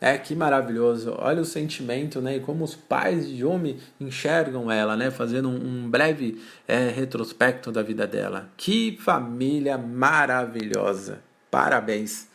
É, 0.00 0.18
que 0.18 0.34
maravilhoso. 0.34 1.14
Olha 1.18 1.40
o 1.40 1.44
sentimento, 1.44 2.20
né? 2.20 2.36
E 2.36 2.40
como 2.40 2.64
os 2.64 2.74
pais 2.74 3.26
de 3.26 3.36
Yumi 3.36 3.80
enxergam 4.00 4.70
ela, 4.70 4.96
né? 4.96 5.10
Fazendo 5.10 5.48
um, 5.48 5.54
um 5.54 5.88
breve 5.88 6.42
é, 6.68 6.88
retrospecto 6.90 7.72
da 7.72 7.82
vida 7.82 8.06
dela. 8.06 8.50
Que 8.56 8.98
família 9.00 9.78
maravilhosa. 9.78 11.22
Parabéns. 11.50 12.28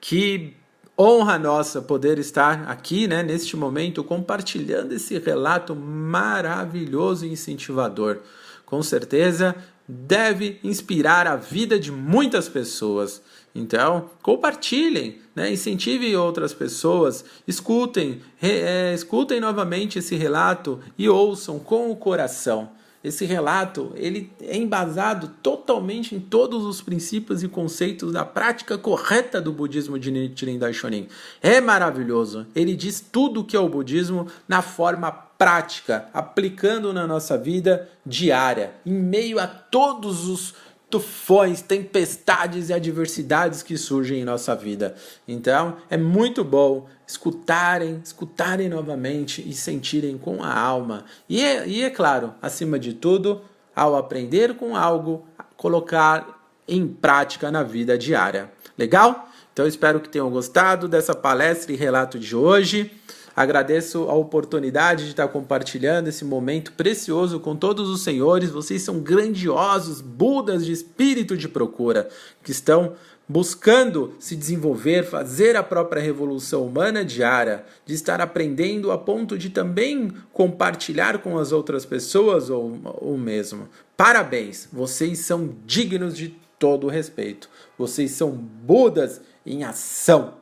Que 0.00 0.56
honra 0.98 1.38
nossa 1.38 1.82
poder 1.82 2.18
estar 2.18 2.68
aqui, 2.68 3.06
né? 3.06 3.22
Neste 3.22 3.56
momento, 3.56 4.04
compartilhando 4.04 4.92
esse 4.92 5.18
relato 5.18 5.74
maravilhoso 5.74 7.26
e 7.26 7.32
incentivador. 7.32 8.18
Com 8.64 8.82
certeza 8.82 9.54
deve 9.86 10.58
inspirar 10.64 11.26
a 11.26 11.36
vida 11.36 11.78
de 11.78 11.92
muitas 11.92 12.48
pessoas. 12.48 13.20
Então, 13.54 14.10
compartilhem, 14.22 15.20
né? 15.34 15.52
incentive 15.52 16.16
outras 16.16 16.52
pessoas, 16.52 17.24
escutem, 17.46 18.20
re, 18.36 18.50
é, 18.50 18.94
escutem 18.94 19.40
novamente 19.40 19.98
esse 19.98 20.16
relato 20.16 20.80
e 20.98 21.08
ouçam 21.08 21.58
com 21.58 21.90
o 21.90 21.96
coração. 21.96 22.70
Esse 23.04 23.26
relato 23.26 23.92
ele 23.96 24.32
é 24.40 24.56
embasado 24.56 25.28
totalmente 25.42 26.14
em 26.14 26.20
todos 26.20 26.64
os 26.64 26.80
princípios 26.80 27.42
e 27.42 27.48
conceitos 27.48 28.10
da 28.12 28.24
prática 28.24 28.78
correta 28.78 29.42
do 29.42 29.52
budismo 29.52 29.98
de 29.98 30.10
Nichiren 30.10 30.58
Daishonin. 30.58 31.08
É 31.42 31.60
maravilhoso. 31.60 32.46
Ele 32.56 32.74
diz 32.74 33.00
tudo 33.00 33.40
o 33.40 33.44
que 33.44 33.54
é 33.54 33.60
o 33.60 33.68
budismo 33.68 34.26
na 34.48 34.62
forma 34.62 35.12
prática, 35.12 36.08
aplicando 36.14 36.94
na 36.94 37.06
nossa 37.06 37.36
vida 37.36 37.90
diária, 38.06 38.72
em 38.86 38.94
meio 38.94 39.38
a 39.38 39.46
todos 39.46 40.26
os 40.26 40.54
tufões, 40.94 41.60
tempestades 41.60 42.68
e 42.68 42.72
adversidades 42.72 43.64
que 43.64 43.76
surgem 43.76 44.20
em 44.20 44.24
nossa 44.24 44.54
vida. 44.54 44.94
Então, 45.26 45.78
é 45.90 45.96
muito 45.96 46.44
bom 46.44 46.86
escutarem, 47.04 48.00
escutarem 48.04 48.68
novamente 48.68 49.42
e 49.44 49.52
sentirem 49.52 50.16
com 50.16 50.40
a 50.40 50.56
alma. 50.56 51.04
E 51.28 51.42
é, 51.42 51.66
e 51.66 51.82
é 51.82 51.90
claro, 51.90 52.32
acima 52.40 52.78
de 52.78 52.92
tudo, 52.92 53.42
ao 53.74 53.96
aprender 53.96 54.54
com 54.54 54.76
algo, 54.76 55.26
colocar 55.56 56.40
em 56.68 56.86
prática 56.86 57.50
na 57.50 57.64
vida 57.64 57.98
diária. 57.98 58.52
Legal? 58.78 59.28
Então, 59.52 59.66
espero 59.66 59.98
que 59.98 60.08
tenham 60.08 60.30
gostado 60.30 60.86
dessa 60.86 61.12
palestra 61.12 61.72
e 61.72 61.76
relato 61.76 62.20
de 62.20 62.36
hoje. 62.36 62.88
Agradeço 63.36 64.08
a 64.08 64.14
oportunidade 64.14 65.04
de 65.04 65.10
estar 65.10 65.26
compartilhando 65.28 66.08
esse 66.08 66.24
momento 66.24 66.72
precioso 66.72 67.40
com 67.40 67.56
todos 67.56 67.88
os 67.88 68.02
senhores. 68.02 68.50
Vocês 68.50 68.82
são 68.82 69.00
grandiosos 69.00 70.00
Budas 70.00 70.64
de 70.64 70.72
espírito 70.72 71.36
de 71.36 71.48
procura 71.48 72.08
que 72.42 72.52
estão 72.52 72.94
buscando 73.28 74.14
se 74.18 74.36
desenvolver, 74.36 75.02
fazer 75.04 75.56
a 75.56 75.62
própria 75.62 76.00
revolução 76.00 76.66
humana 76.66 77.04
diária, 77.04 77.64
de 77.84 77.94
estar 77.94 78.20
aprendendo 78.20 78.92
a 78.92 78.98
ponto 78.98 79.36
de 79.36 79.50
também 79.50 80.12
compartilhar 80.32 81.18
com 81.18 81.38
as 81.38 81.50
outras 81.50 81.84
pessoas 81.84 82.50
ou 82.50 82.78
o 83.00 83.16
mesmo. 83.16 83.68
Parabéns, 83.96 84.68
vocês 84.72 85.20
são 85.20 85.56
dignos 85.64 86.16
de 86.16 86.36
todo 86.58 86.86
respeito. 86.86 87.48
Vocês 87.76 88.12
são 88.12 88.30
Budas 88.30 89.20
em 89.44 89.64
ação. 89.64 90.34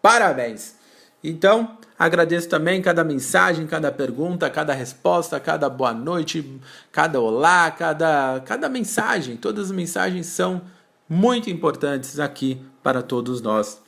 Parabéns. 0.00 0.77
Então, 1.22 1.76
agradeço 1.98 2.48
também 2.48 2.80
cada 2.80 3.02
mensagem, 3.02 3.66
cada 3.66 3.90
pergunta, 3.90 4.48
cada 4.48 4.72
resposta, 4.72 5.40
cada 5.40 5.68
boa 5.68 5.92
noite, 5.92 6.60
cada 6.92 7.20
olá, 7.20 7.70
cada, 7.70 8.40
cada 8.44 8.68
mensagem. 8.68 9.36
Todas 9.36 9.66
as 9.66 9.72
mensagens 9.72 10.26
são 10.26 10.62
muito 11.08 11.50
importantes 11.50 12.20
aqui 12.20 12.60
para 12.82 13.02
todos 13.02 13.40
nós. 13.40 13.82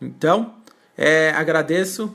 Então, 0.00 0.54
é, 0.96 1.30
agradeço 1.30 2.14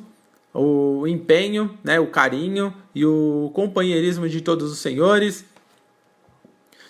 o 0.54 1.06
empenho, 1.08 1.78
né, 1.84 2.00
o 2.00 2.08
carinho 2.08 2.74
e 2.94 3.06
o 3.06 3.52
companheirismo 3.54 4.28
de 4.28 4.42
todos 4.42 4.72
os 4.72 4.80
senhores. 4.80 5.46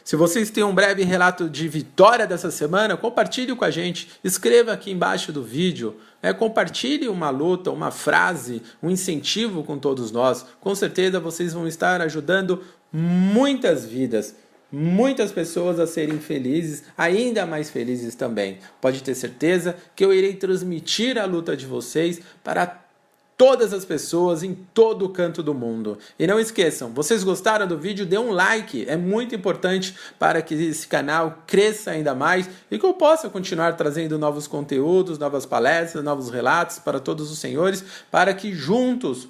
Se 0.03 0.15
vocês 0.15 0.49
têm 0.49 0.63
um 0.63 0.73
breve 0.73 1.03
relato 1.03 1.49
de 1.49 1.67
vitória 1.67 2.25
dessa 2.25 2.49
semana, 2.51 2.97
compartilhe 2.97 3.55
com 3.55 3.63
a 3.63 3.71
gente. 3.71 4.09
Escreva 4.23 4.73
aqui 4.73 4.91
embaixo 4.91 5.31
do 5.31 5.43
vídeo. 5.43 5.95
Né? 6.21 6.33
Compartilhe 6.33 7.07
uma 7.07 7.29
luta, 7.29 7.71
uma 7.71 7.91
frase, 7.91 8.61
um 8.81 8.89
incentivo 8.89 9.63
com 9.63 9.77
todos 9.77 10.11
nós. 10.11 10.45
Com 10.59 10.73
certeza 10.73 11.19
vocês 11.19 11.53
vão 11.53 11.67
estar 11.67 12.01
ajudando 12.01 12.63
muitas 12.91 13.85
vidas 13.85 14.35
muitas 14.71 15.31
pessoas 15.31 15.79
a 15.79 15.85
serem 15.85 16.19
felizes, 16.19 16.83
ainda 16.97 17.45
mais 17.45 17.69
felizes 17.69 18.15
também. 18.15 18.59
Pode 18.79 19.03
ter 19.03 19.13
certeza 19.15 19.75
que 19.95 20.05
eu 20.05 20.13
irei 20.13 20.33
transmitir 20.33 21.17
a 21.17 21.25
luta 21.25 21.57
de 21.57 21.65
vocês 21.65 22.21
para 22.41 22.81
todas 23.41 23.73
as 23.73 23.83
pessoas 23.83 24.43
em 24.43 24.53
todo 24.53 25.03
o 25.03 25.09
canto 25.09 25.41
do 25.41 25.51
mundo. 25.51 25.97
E 26.19 26.27
não 26.27 26.39
esqueçam, 26.39 26.91
vocês 26.93 27.23
gostaram 27.23 27.65
do 27.65 27.75
vídeo? 27.75 28.05
Dê 28.05 28.15
um 28.15 28.29
like, 28.31 28.87
é 28.87 28.95
muito 28.95 29.33
importante 29.33 29.95
para 30.19 30.43
que 30.43 30.53
esse 30.53 30.87
canal 30.87 31.39
cresça 31.47 31.89
ainda 31.89 32.13
mais 32.13 32.47
e 32.69 32.77
que 32.77 32.85
eu 32.85 32.93
possa 32.93 33.31
continuar 33.31 33.75
trazendo 33.75 34.19
novos 34.19 34.45
conteúdos, 34.45 35.17
novas 35.17 35.43
palestras, 35.43 36.03
novos 36.03 36.29
relatos 36.29 36.77
para 36.77 36.99
todos 36.99 37.31
os 37.31 37.39
senhores, 37.39 37.83
para 38.11 38.31
que 38.31 38.53
juntos 38.53 39.27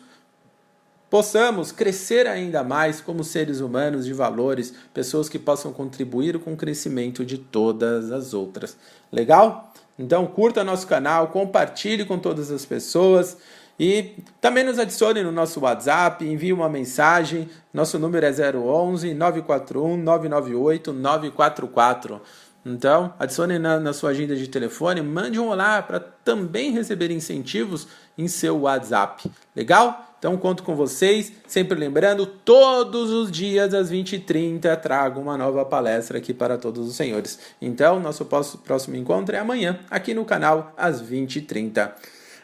possamos 1.10 1.72
crescer 1.72 2.28
ainda 2.28 2.66
mais 2.66 3.00
como 3.00 3.24
seres 3.24 3.62
humanos 3.62 4.04
de 4.04 4.12
valores, 4.12 4.74
pessoas 4.94 5.30
que 5.30 5.40
possam 5.40 5.72
contribuir 5.72 6.38
com 6.40 6.52
o 6.52 6.58
crescimento 6.58 7.24
de 7.24 7.38
todas 7.38 8.12
as 8.12 8.34
outras. 8.34 8.76
Legal? 9.10 9.72
Então 9.98 10.26
curta 10.26 10.66
nosso 10.66 10.86
canal, 10.86 11.28
compartilhe 11.28 12.04
com 12.04 12.20
todas 12.20 12.52
as 12.52 12.66
pessoas. 12.66 13.38
E 13.80 14.16
também 14.40 14.64
nos 14.64 14.78
adicione 14.78 15.24
no 15.24 15.32
nosso 15.32 15.60
WhatsApp, 15.62 16.24
envie 16.26 16.54
uma 16.54 16.70
mensagem. 16.70 17.50
Nosso 17.74 17.98
número 17.98 18.26
é 18.26 18.32
011 18.32 19.14
941 19.14 19.98
998 19.98 20.94
944. 20.94 22.22
Então, 22.64 23.14
adicione 23.18 23.58
na, 23.58 23.80
na, 23.80 23.92
sua 23.92 24.12
agenda 24.12 24.36
de 24.36 24.48
telefone, 24.48 25.02
mande 25.02 25.40
um 25.40 25.48
olá 25.48 25.82
para 25.82 26.00
também 26.00 26.72
receber 26.72 27.10
incentivos 27.10 27.88
em 28.16 28.28
seu 28.28 28.62
WhatsApp. 28.62 29.32
Legal? 29.56 30.06
Então, 30.20 30.38
conto 30.38 30.62
com 30.62 30.76
vocês. 30.76 31.34
Sempre 31.48 31.80
lembrando, 31.80 32.28
todos 32.28 33.10
os 33.10 33.32
dias 33.32 33.74
às 33.74 33.92
20h30 33.92 34.80
trago 34.80 35.20
uma 35.20 35.36
nova 35.36 35.66
palestra 35.66 36.20
aqui 36.20 36.32
para 36.32 36.60
todos 36.60 36.88
os 36.88 36.96
senhores. 36.96 37.40
Então, 37.60 38.00
nosso 38.00 38.26
próximo 38.26 38.96
encontro 38.96 39.36
é 39.36 39.40
amanhã, 39.40 39.80
aqui 39.90 40.14
no 40.14 40.24
canal, 40.24 40.72
às 40.78 41.02
20h30. 41.02 41.92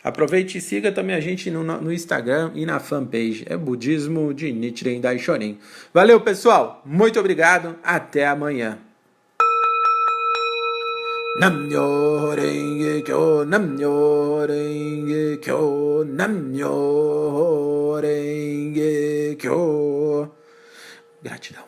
Aproveite 0.07 0.57
e 0.57 0.61
siga 0.61 0.89
também 0.89 1.13
a 1.13 1.19
gente 1.19 1.51
no, 1.51 1.63
no 1.63 1.91
Instagram 1.91 2.51
e 2.55 2.65
na 2.65 2.79
fanpage. 2.79 3.43
É 3.45 3.57
Budismo 3.57 4.33
de 4.33 4.53
Nichiren 4.53 5.01
Daishonin. 5.01 5.59
Valeu, 5.93 6.21
pessoal. 6.21 6.81
Muito 6.85 7.19
obrigado. 7.19 7.75
Até 7.83 8.25
amanhã. 8.25 8.79
Kyo, 15.41 15.41
Kyo, 15.41 15.85
Kyo. 19.37 20.31
Gratidão. 21.21 21.66